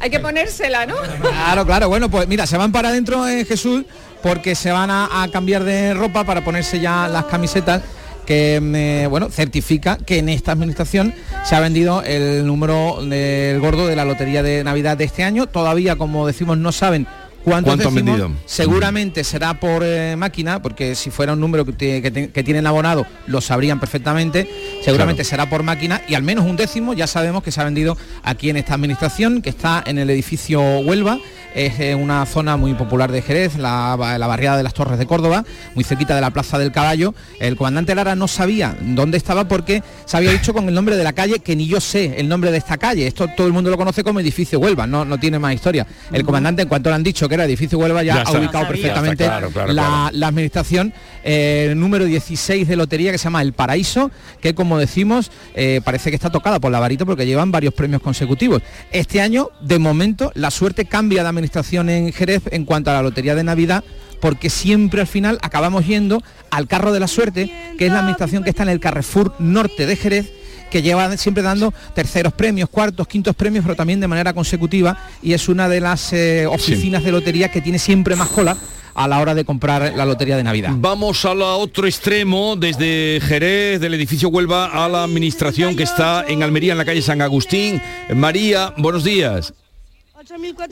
[0.00, 0.96] Hay que ponérsela, ¿no?
[1.20, 1.88] Claro, claro.
[1.88, 3.84] Bueno, pues mira, se van para adentro en Jesús
[4.22, 7.82] porque se van a, a cambiar de ropa para ponerse ya las camisetas
[8.26, 11.12] que eh, bueno certifica que en esta administración
[11.44, 15.48] se ha vendido el número del gordo de la lotería de Navidad de este año.
[15.48, 17.06] Todavía, como decimos, no saben
[17.44, 18.30] cuántos ¿Cuánto han vendido?
[18.46, 22.42] Seguramente será por eh, máquina, porque si fuera un número que, te- que te- que
[22.42, 24.48] tienen abonado, lo sabrían perfectamente.
[24.82, 27.96] Seguramente será por máquina y al menos un décimo ya sabemos que se ha vendido
[28.22, 31.18] aquí en esta administración, que está en el edificio Huelva.
[31.54, 35.04] Es eh, una zona muy popular de Jerez, la, la barriada de las Torres de
[35.06, 37.14] Córdoba, muy cerquita de la Plaza del Caballo.
[37.40, 41.04] El comandante Lara no sabía dónde estaba porque se había dicho con el nombre de
[41.04, 43.06] la calle, que ni yo sé el nombre de esta calle.
[43.06, 45.86] Esto todo el mundo lo conoce como edificio Huelva, no, no tiene más historia.
[46.10, 48.68] El comandante, en cuanto le han dicho que era edificio Huelva, ya, Ya ha ubicado
[48.68, 50.10] perfectamente claro, claro, la, claro.
[50.12, 50.92] la administración
[51.24, 54.10] eh, número 16 de lotería que se llama El Paraíso,
[54.42, 58.02] que como decimos eh, parece que está tocada por la varita porque llevan varios premios
[58.02, 58.62] consecutivos.
[58.90, 63.02] Este año, de momento, la suerte cambia de administración en Jerez en cuanto a la
[63.02, 63.82] lotería de Navidad
[64.20, 68.44] porque siempre al final acabamos yendo al carro de la suerte, que es la administración
[68.44, 70.32] que está en el Carrefour Norte de Jerez
[70.72, 75.34] que lleva siempre dando terceros premios, cuartos, quintos premios, pero también de manera consecutiva y
[75.34, 78.56] es una de las eh, oficinas de lotería que tiene siempre más cola
[78.94, 80.70] a la hora de comprar la lotería de Navidad.
[80.74, 86.42] Vamos al otro extremo, desde Jerez, del edificio Huelva, a la administración que está en
[86.42, 87.80] Almería, en la calle San Agustín.
[88.14, 89.52] María, buenos días.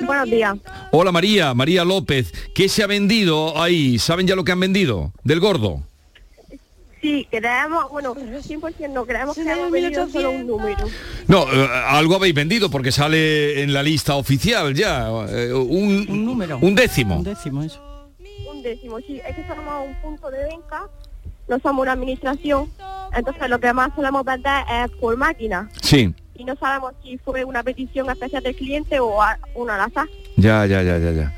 [0.07, 0.57] Buenos días.
[0.93, 2.33] Hola María, María López.
[2.55, 3.99] ¿Qué se ha vendido ahí?
[3.99, 5.13] ¿Saben ya lo que han vendido?
[5.25, 5.83] Del gordo.
[7.01, 10.85] Sí, creemos, bueno, 100% no creemos que hemos vendido solo un número.
[11.29, 15.09] No, eh, algo habéis vendido porque sale en la lista oficial ya.
[15.31, 16.59] eh, un, número.
[16.61, 17.17] Un décimo.
[17.17, 17.83] Un décimo, eso.
[18.53, 19.21] Un décimo, sí.
[19.27, 20.83] Es que somos un punto de venta,
[21.49, 22.71] no somos una administración,
[23.17, 25.71] entonces lo que más solemos vender es por máquina.
[25.81, 26.13] Sí.
[26.37, 30.07] Y no sabemos si fue una petición especial del cliente o a- una al azar.
[30.37, 31.35] Ya, ya, ya, ya, ya.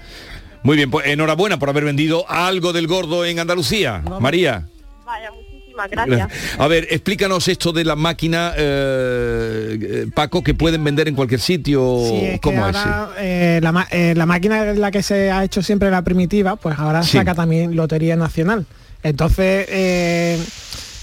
[0.64, 4.02] Muy bien, pues enhorabuena por haber vendido algo del gordo en Andalucía.
[4.20, 4.66] María.
[5.04, 5.30] Vaya,
[5.72, 6.28] muchísimas gracias.
[6.58, 11.40] A ver, explícanos esto de la máquina, eh, eh, Paco, que pueden vender en cualquier
[11.40, 11.98] sitio.
[12.08, 12.76] Sí, es que ¿Cómo es?
[12.76, 16.56] ahora, eh, la, eh, la máquina en la que se ha hecho siempre la primitiva,
[16.56, 17.16] pues ahora Sí.
[17.18, 18.66] saca también Lotería Nacional.
[19.02, 20.38] Entonces, eh,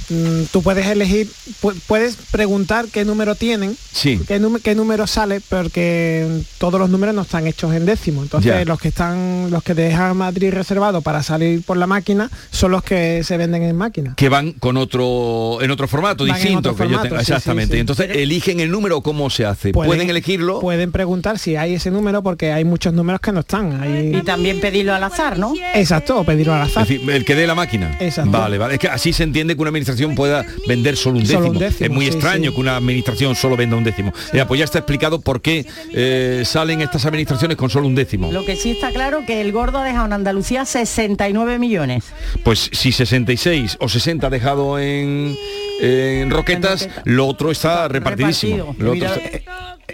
[0.09, 1.29] mm, tú puedes elegir,
[1.61, 4.19] pu- puedes preguntar qué número tienen, Sí.
[4.27, 8.21] qué, qué número sale, porque todos los números no están hechos en décimo.
[8.23, 12.29] Entonces, los que están, los que te dejan Madrid reservado para salir por la máquina,
[12.51, 14.13] son los que se venden en máquina.
[14.15, 16.71] Que van con otro en otro formato Van distinto.
[16.71, 17.75] otro que yo formato, sí, exactamente.
[17.75, 17.79] sí.
[17.79, 19.71] Entonces, eligen el número, ¿cómo se hace?
[19.71, 20.59] Pueden, elegirlo.
[20.59, 23.81] Pueden preguntar si hay ese número porque hay muchos números que no están.
[23.81, 24.15] Hay...
[24.15, 25.53] Y también pedirlo al azar, ¿no?
[25.75, 26.83] Exacto, o pedirlo al azar.
[26.83, 27.97] Es decir, el que dé la máquina.
[27.99, 28.31] Exacto.
[28.31, 28.73] Vale, vale.
[28.75, 31.39] Es que así se entiende que una administración pueda vender solo un décimo.
[31.39, 32.55] Solo un décimo, es muy sí, extraño sí.
[32.55, 34.13] que una administración solo venda un décimo.
[34.33, 38.31] Ya, pues ya está explicado por qué eh, salen estas administraciones con solo un décimo.
[38.31, 42.05] Lo que sí está claro que el gordo ha dejado en Andalucía 69 millones.
[42.43, 45.35] Pues si 66 o 60 ha dejado en,
[45.81, 48.75] en Roquetas, lo otro está repartidísimo.
[48.77, 49.43] Lo otro Mira, está- eh,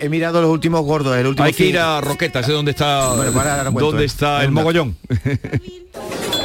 [0.02, 3.14] he mirado los últimos gordos, el último Hay que ir a Roquetas, es donde está,
[3.16, 4.06] Bueno, donde eh.
[4.06, 4.96] está el mogollón.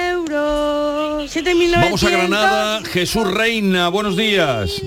[0.21, 1.35] euros.
[1.35, 4.81] 7.900 Vamos a Granada, Jesús Reina, buenos días.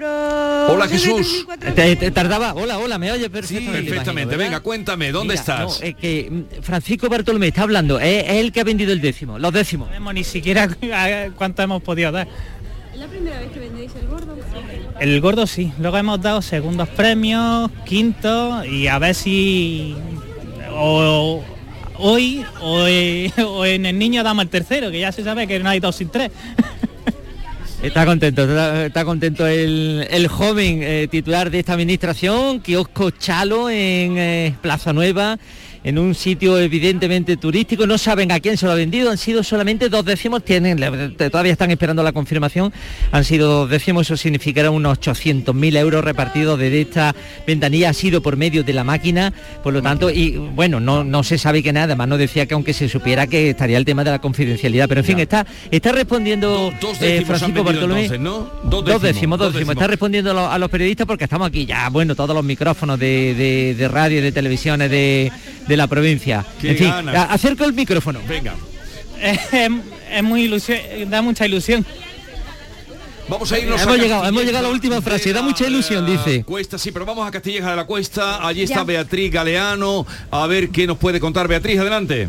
[0.00, 1.46] Hola Jesús.
[1.74, 2.54] Te, te tardaba.
[2.54, 3.72] Hola, hola, me oye perfectamente.
[3.72, 4.44] Perfectamente, imagino, ¿verdad?
[4.46, 5.80] venga, cuéntame, ¿dónde Mira, estás?
[5.80, 9.00] no, es que mm, Francisco Bartolomé está hablando, es, es el que ha vendido el
[9.00, 9.88] décimo, los décimos.
[9.88, 10.68] sabemos ni siquiera
[11.36, 12.28] cuánto hemos podido dar.
[12.92, 14.36] ¿Es la primera vez que vendéis el gordo?
[15.00, 19.96] El gordo sí, luego hemos dado segundos premios, quinto y a ver si
[20.70, 21.42] o
[21.98, 25.80] hoy o, en el niño damos el tercero, que ya se sabe que no hay
[25.80, 26.30] dos sin tres.
[27.82, 33.70] Está contento, está, está contento el, el joven eh, titular de esta administración, kiosco Chalo
[33.70, 35.38] en eh, Plaza Nueva,
[35.84, 39.42] en un sitio evidentemente turístico, no saben a quién se lo ha vendido, han sido
[39.42, 40.78] solamente dos décimos, tienen,
[41.30, 42.72] todavía están esperando la confirmación,
[43.12, 47.14] han sido dos décimos, eso significará unos 800.000 euros repartidos desde esta
[47.46, 51.22] ventanilla, ha sido por medio de la máquina, por lo tanto, y bueno, no, no
[51.22, 54.04] se sabe que nada, además no decía que aunque se supiera que estaría el tema
[54.04, 58.02] de la confidencialidad, pero en fin, está, está respondiendo Dos eh, Francisco Bartolomé.
[58.04, 58.50] entonces, ¿no?
[58.64, 59.54] Dos Dos décimos, dos dos décimos.
[59.54, 59.72] décimos.
[59.76, 62.98] Está respondiendo a los, a los periodistas porque estamos aquí ya, bueno, todos los micrófonos
[62.98, 65.30] de, de- de radio de televisiones de,
[65.68, 66.44] de la provincia.
[66.60, 67.14] Qué en fin, ganas.
[67.14, 68.20] a- acerco el micrófono.
[68.28, 68.54] Venga.
[69.22, 71.84] es, es muy ilusión, da mucha ilusión.
[73.28, 76.06] Vamos a irnos Hemos a llegado, hemos llegado a la última frase, da mucha ilusión,
[76.06, 76.44] dice.
[76.44, 78.46] Cuesta, sí, pero vamos a Castilleja de la Cuesta.
[78.46, 78.84] Allí está Ya.
[78.84, 80.06] Beatriz Galeano.
[80.30, 81.78] A ver qué nos puede contar Beatriz.
[81.78, 82.26] Adelante.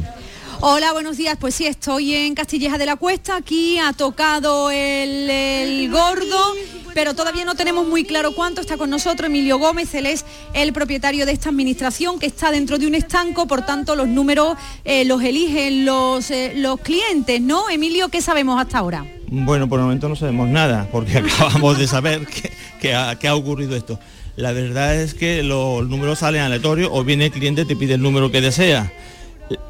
[0.62, 1.38] Hola, buenos días.
[1.39, 3.38] Pues sí, estoy en Castilleja de la Cuesta.
[3.38, 6.53] Aquí ha tocado el, el gordo,
[6.93, 8.60] pero todavía no tenemos muy claro cuánto.
[8.60, 12.78] Está con nosotros Emilio Gómez, él es el propietario de esta administración que está dentro
[12.78, 17.70] de un estanco, por tanto los números eh, los eligen los, eh, los clientes, ¿no?
[17.70, 19.05] Emilio, ¿qué sabemos hasta ahora?
[19.28, 22.51] Bueno, por el momento no sabemos nada, porque acabamos de saber que,
[22.82, 23.97] que ha, que ha ocurrido esto.
[24.36, 27.93] La verdad es que los números salen aleatorios o viene el cliente y te pide
[27.93, 28.91] el número que desea.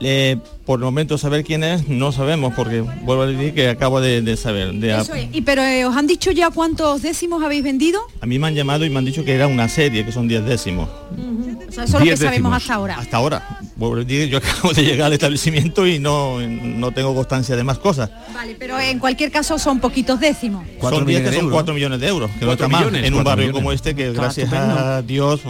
[0.01, 0.37] Eh,
[0.69, 4.21] por el momento saber quién es no sabemos, porque vuelvo a decir que acabo de,
[4.21, 4.71] de saber.
[4.73, 5.27] de- Eso es.
[5.33, 7.99] Y pero eh, os han dicho ya cuántos décimos habéis vendido?
[8.21, 10.27] a mí me han llamado y me han dicho que era una serie, que son
[10.27, 10.87] 10 décimos.
[10.87, 12.53] O sea, eso es lo que Diez sabemos décimos.
[12.61, 12.95] hasta ahora.
[12.99, 13.59] Hasta ahora.
[13.77, 17.63] Vuelvo a decir, yo acabo de llegar al establecimiento y no, no tengo constancia de
[17.63, 18.11] más cosas.
[18.35, 20.67] Vale, pero en cualquier caso son poquitos décimos.
[20.81, 23.45] son 10 que son 4 millones de euros, que no está mal en un barrio
[23.47, 23.59] millones.
[23.59, 24.77] como este, que Está gracias estupendo.
[24.79, 25.41] a Dios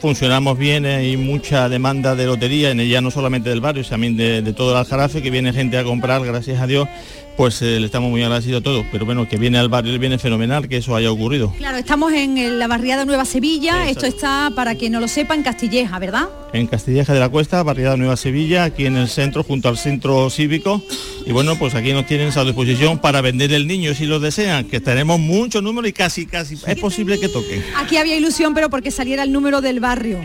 [0.00, 4.16] funcionamos bien, hay mucha demanda de lotería, en ella no solamente del barrio, sino también
[4.16, 6.88] de, de todo el Aljarafe, que viene gente a comprar, gracias a Dios,
[7.36, 9.98] pues eh, le estamos muy agradecidos a todos, pero bueno, que viene al barrio, le
[9.98, 11.52] viene fenomenal que eso haya ocurrido.
[11.58, 15.34] Claro, estamos en eh, la barriada Nueva Sevilla, esto está, para que no lo sepa,
[15.34, 16.28] en Castilleja, ¿verdad?
[16.54, 20.30] en Castilleja de la Cuesta, barriada Nueva Sevilla, aquí en el centro, junto al centro
[20.30, 20.80] cívico.
[21.26, 24.20] Y bueno, pues aquí nos tienen a su disposición para vender el niño si lo
[24.20, 27.62] desean, que tenemos muchos números y casi, casi es posible que toquen.
[27.76, 30.20] Aquí había ilusión, pero porque saliera el número del barrio.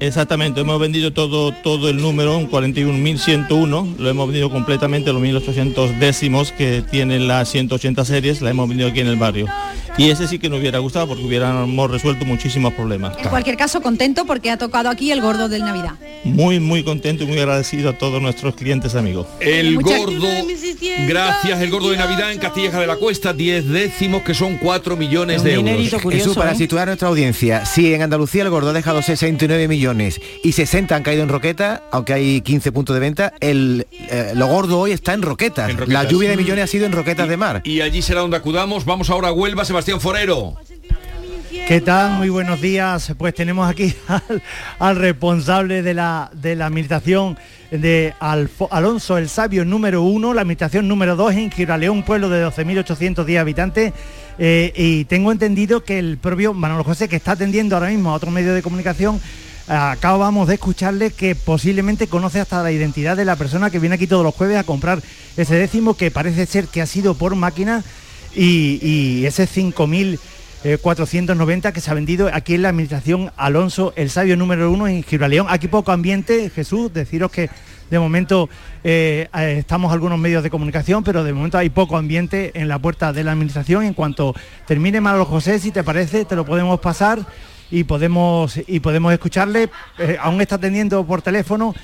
[0.00, 5.98] Exactamente, hemos vendido todo, todo el número, un 41.101, lo hemos vendido completamente, los 1.800
[5.98, 9.46] décimos que tienen las 180 series, la hemos vendido aquí en el barrio.
[9.98, 13.18] y ese sí que nos hubiera gustado porque hubiéramos resuelto muchísimos problemas.
[13.18, 15.96] En cualquier caso, contento porque ha tocado aquí el gordo del Navidad.
[16.24, 19.26] Muy, muy contento y muy agradecido a todos nuestros clientes amigos.
[19.38, 20.28] El gordo,
[21.06, 24.96] gracias, el gordo de Navidad en Castilleja de la Cuesta, 10 décimos que son 4
[24.96, 26.02] millones de euros.
[26.10, 29.89] Jesús, para situar a nuestra audiencia, si en Andalucía el gordo ha dejado 69 millones
[30.42, 34.46] y 60 han caído en Roqueta, aunque hay 15 puntos de venta, el eh, lo
[34.46, 35.88] gordo hoy está en Roquetas.
[35.88, 37.62] La lluvia de millones ha sido en Roquetas de Mar.
[37.64, 38.84] Y allí será donde acudamos.
[38.84, 40.54] Vamos ahora a Huelva, Sebastián Forero.
[41.66, 42.12] ¿Qué tal?
[42.18, 43.12] Muy buenos días.
[43.16, 44.42] Pues tenemos aquí al,
[44.78, 47.38] al responsable de la, de la administración
[47.70, 52.44] de Alfo- Alonso el Sabio número uno, la administración número dos en Giraleón, pueblo de
[52.46, 53.92] 12.810 habitantes.
[54.38, 58.14] Eh, y tengo entendido que el propio Manolo José, que está atendiendo ahora mismo a
[58.14, 59.20] otro medio de comunicación,
[59.70, 64.06] acabamos de escucharle que posiblemente conoce hasta la identidad de la persona que viene aquí
[64.06, 65.00] todos los jueves a comprar
[65.36, 67.84] ese décimo que parece ser que ha sido por máquina
[68.34, 70.18] y, y ese 5.000
[70.62, 74.88] eh, 490 que se ha vendido aquí en la administración Alonso, el sabio número uno
[74.88, 75.46] en Gibraleón.
[75.48, 77.48] Aquí poco ambiente, Jesús, deciros que
[77.90, 78.50] de momento
[78.84, 82.78] eh, eh, estamos algunos medios de comunicación, pero de momento hay poco ambiente en la
[82.78, 83.84] puerta de la administración.
[83.84, 84.34] En cuanto
[84.66, 87.20] termine Manolo José, si te parece, te lo podemos pasar
[87.70, 89.70] y podemos y podemos escucharle.
[89.98, 91.74] Eh, aún está atendiendo por teléfono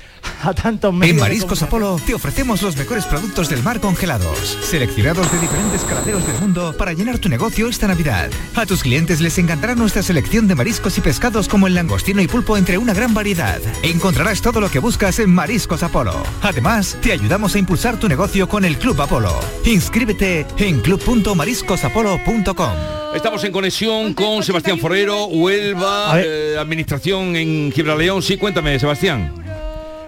[0.43, 1.15] a tantos medios.
[1.15, 1.63] En Mariscos.
[1.63, 6.75] Apolo te ofrecemos los mejores productos del mar congelados, seleccionados de diferentes caladeros del mundo
[6.77, 8.29] para llenar tu negocio esta Navidad.
[8.55, 12.27] A tus clientes les encantará nuestra selección de mariscos y pescados como el langostino y
[12.27, 13.59] pulpo entre una gran variedad.
[13.83, 16.15] Encontrarás todo lo que buscas en Mariscos Apolo.
[16.41, 19.39] Además, te ayudamos a impulsar tu negocio con el Club Apolo.
[19.65, 22.97] Inscríbete en club.mariscosapolo.com.
[23.15, 25.76] Estamos en conexión con Sebastián Forero, Huelva,
[26.17, 28.21] eh, Administración en Gibraleón.
[28.21, 29.33] Sí, cuéntame, Sebastián.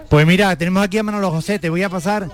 [0.08, 2.28] Pues mira, tenemos aquí a Manolo José, te voy a pasar.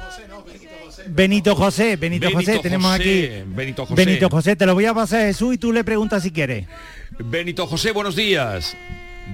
[1.09, 3.29] Benito José, Benito, Benito José, tenemos aquí.
[3.47, 4.05] Benito José.
[4.05, 6.67] Benito José, te lo voy a pasar a Jesús y tú le preguntas si quieres.
[7.19, 8.77] Benito José, buenos días.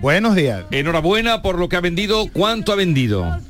[0.00, 0.64] Buenos días.
[0.70, 2.26] Enhorabuena por lo que ha vendido.
[2.32, 3.40] ¿Cuánto ha vendido?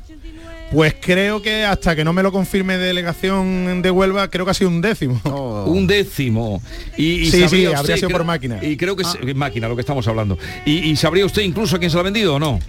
[0.73, 4.53] Pues creo que hasta que no me lo confirme delegación de Huelva, creo que ha
[4.55, 5.21] sido un décimo.
[5.67, 6.61] Un décimo.
[6.97, 8.59] Y, y Sí, sí, habría usted, sido por creo- máquina.
[8.63, 10.37] Y creo que es máquina lo que estamos hablando.
[10.65, 12.59] Y, y sabría usted incluso a quién se lo ha vendido o no?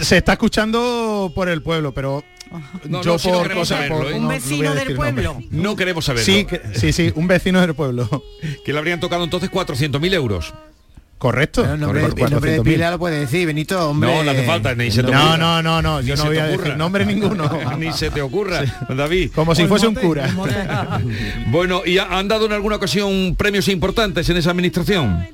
[0.00, 2.22] Se está escuchando por el pueblo, pero
[2.88, 4.14] No, yo no, si no por saberlo, ¿eh?
[4.14, 5.22] Un no voy a vecino del decir pueblo.
[5.34, 5.48] nombre.
[5.50, 6.24] No queremos saberlo.
[6.32, 8.08] Sí, que- sí, sí, un vecino del pueblo.
[8.64, 10.54] Que le habrían tocado entonces 400.000 euros.
[11.20, 11.62] Correcto.
[11.70, 12.64] El nombre, Correcto, el nombre de 400.000.
[12.64, 14.10] pila lo puede decir, Benito, hombre.
[14.12, 15.36] No, no hace falta, ni se te No, ocurra.
[15.36, 16.62] no, no, no, yo Ni no se voy te a ocurra.
[16.64, 17.50] decir nombre ninguno.
[17.78, 19.30] Ni se te ocurra, David.
[19.34, 20.30] Como si fuese un cura.
[21.48, 25.26] bueno, ¿y ha- han dado en alguna ocasión premios importantes en esa administración?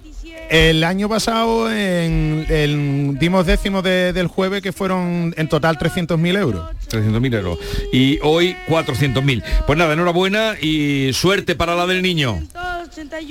[0.49, 6.36] El año pasado en, en- dimos décimos de- del jueves que fueron en total 300.000
[6.38, 6.70] euros.
[6.88, 7.59] 300.000 euros.
[7.92, 9.42] Y hoy 400.000.
[9.66, 12.40] Pues nada, enhorabuena y suerte para la del niño.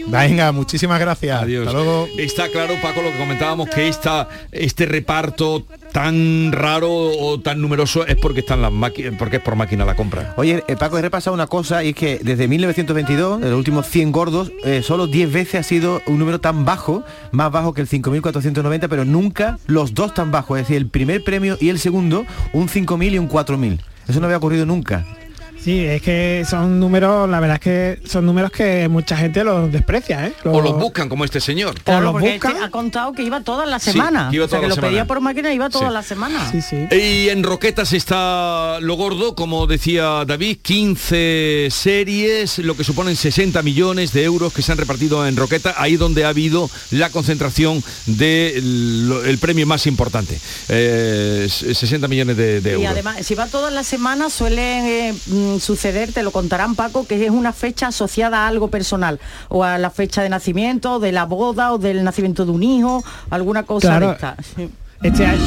[0.08, 1.42] Venga, muchísimas gracias.
[1.42, 1.68] Adiós.
[1.68, 2.08] Hasta luego.
[2.18, 5.66] Está claro, Paco, lo que comentábamos, que esta, este reparto
[5.96, 9.96] tan raro o tan numeroso es porque están las máquinas, porque es por máquina la
[9.96, 10.34] compra.
[10.36, 13.88] Oye, eh, Paco, he repasado una cosa y es que desde 1922, de los últimos
[13.88, 17.80] 100 gordos, eh, solo 10 veces ha sido un número tan bajo, más bajo que
[17.80, 21.80] el 5.490, pero nunca los dos tan bajos, es decir, el primer premio y el
[21.80, 23.80] segundo, un 5.000 y un 4.000.
[24.10, 25.06] Eso no había ocurrido nunca.
[25.66, 29.72] Sí, es que son números, la verdad es que son números que mucha gente los
[29.72, 30.34] desprecia, ¿eh?
[30.44, 31.82] O los buscan como este señor.
[31.82, 32.52] Claro, los porque buscan.
[32.52, 34.28] este ha contado que iba toda la Sí, semana.
[34.30, 35.94] que iba o sea, toda que la lo pedía por máquina y iba toda Sí.
[35.96, 36.52] la semana.
[36.52, 36.78] Sí, sí.
[36.96, 43.64] Y en Roquetas está lo gordo, como decía David, 15 series, lo que suponen 60
[43.64, 47.84] millones de euros que se han repartido en Roqueta, ahí donde ha habido la concentración
[48.06, 50.40] del el premio más importante.
[50.70, 52.90] Eh, 60 millones de, de Y euros.
[52.92, 57.24] además, si va todas las semanas, suele eh, mm, suceder, te lo contarán Paco, que
[57.26, 61.26] es una fecha asociada a algo personal, o a la fecha de nacimiento, de la
[61.26, 64.08] boda, o del nacimiento de un hijo, alguna cosa Claro.
[64.08, 64.36] de esta.
[65.04, 65.42] Este año,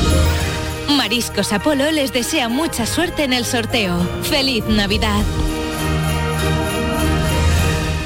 [0.96, 3.98] Mariscos Apolo les desea mucha suerte en el sorteo.
[4.22, 5.22] ¡Feliz Navidad!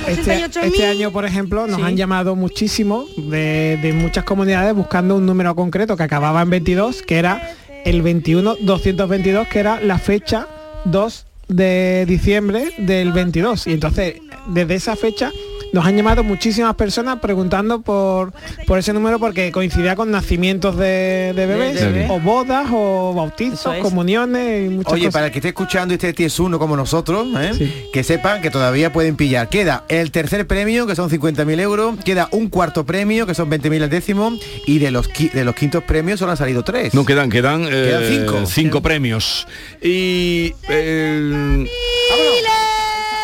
[0.07, 5.27] este, este año, por ejemplo, nos han llamado muchísimo de, de muchas comunidades buscando un
[5.27, 10.47] número concreto que acababa en 22, que era el 21-222, que era la fecha
[10.85, 13.67] 2 de diciembre del 22.
[13.67, 14.15] Y entonces,
[14.49, 15.31] desde esa fecha,
[15.73, 18.33] nos han llamado muchísimas personas preguntando por,
[18.67, 23.75] por ese número porque coincidía con nacimientos de, de bebés, De o bodas, o bautizos,
[23.77, 23.83] es.
[23.83, 25.13] comuniones y muchas Oye, cosas.
[25.15, 27.89] para el que esté escuchando y este es uno como nosotros, ¿eh?
[27.93, 29.49] que sepan que todavía pueden pillar.
[29.49, 33.83] Queda el tercer premio, que son 50.000 euros, queda un cuarto premio, que son 20.000
[33.85, 34.33] al décimo,
[34.67, 36.93] y de los, de los quintos premios solo han salido tres.
[36.95, 38.47] No quedan, quedan, Quedan eh, cinco.
[38.47, 39.47] cinco premios.
[39.81, 41.69] Y el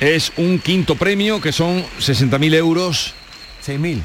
[0.00, 3.12] Es un quinto premio que son 60.000 euros.
[3.66, 4.00] 6.000.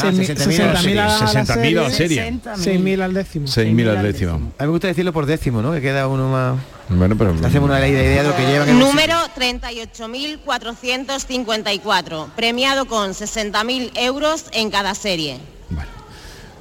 [0.00, 0.82] Ah, 60.000 a la
[1.18, 2.34] 60.000 a la serie.
[2.44, 3.46] 6.000 al décimo.
[3.46, 4.32] 6.000 al décimo.
[4.32, 5.72] A mí me gusta decirlo por décimo, ¿no?
[5.72, 6.58] Que queda uno más...
[6.90, 7.34] Bueno, pero...
[7.42, 14.94] Hacemos una idea de lo que llevan Número 38.454, premiado con 60.000 euros en cada
[14.94, 15.53] serie.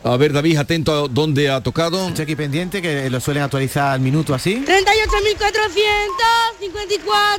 [0.05, 2.09] A ver, David, atento a dónde ha tocado.
[2.09, 4.55] Estoy aquí pendiente, que lo suelen actualizar al minuto así.
[4.55, 4.65] 38.454.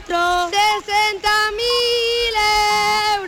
[0.09, 0.51] 60.000
[3.11, 3.23] euros.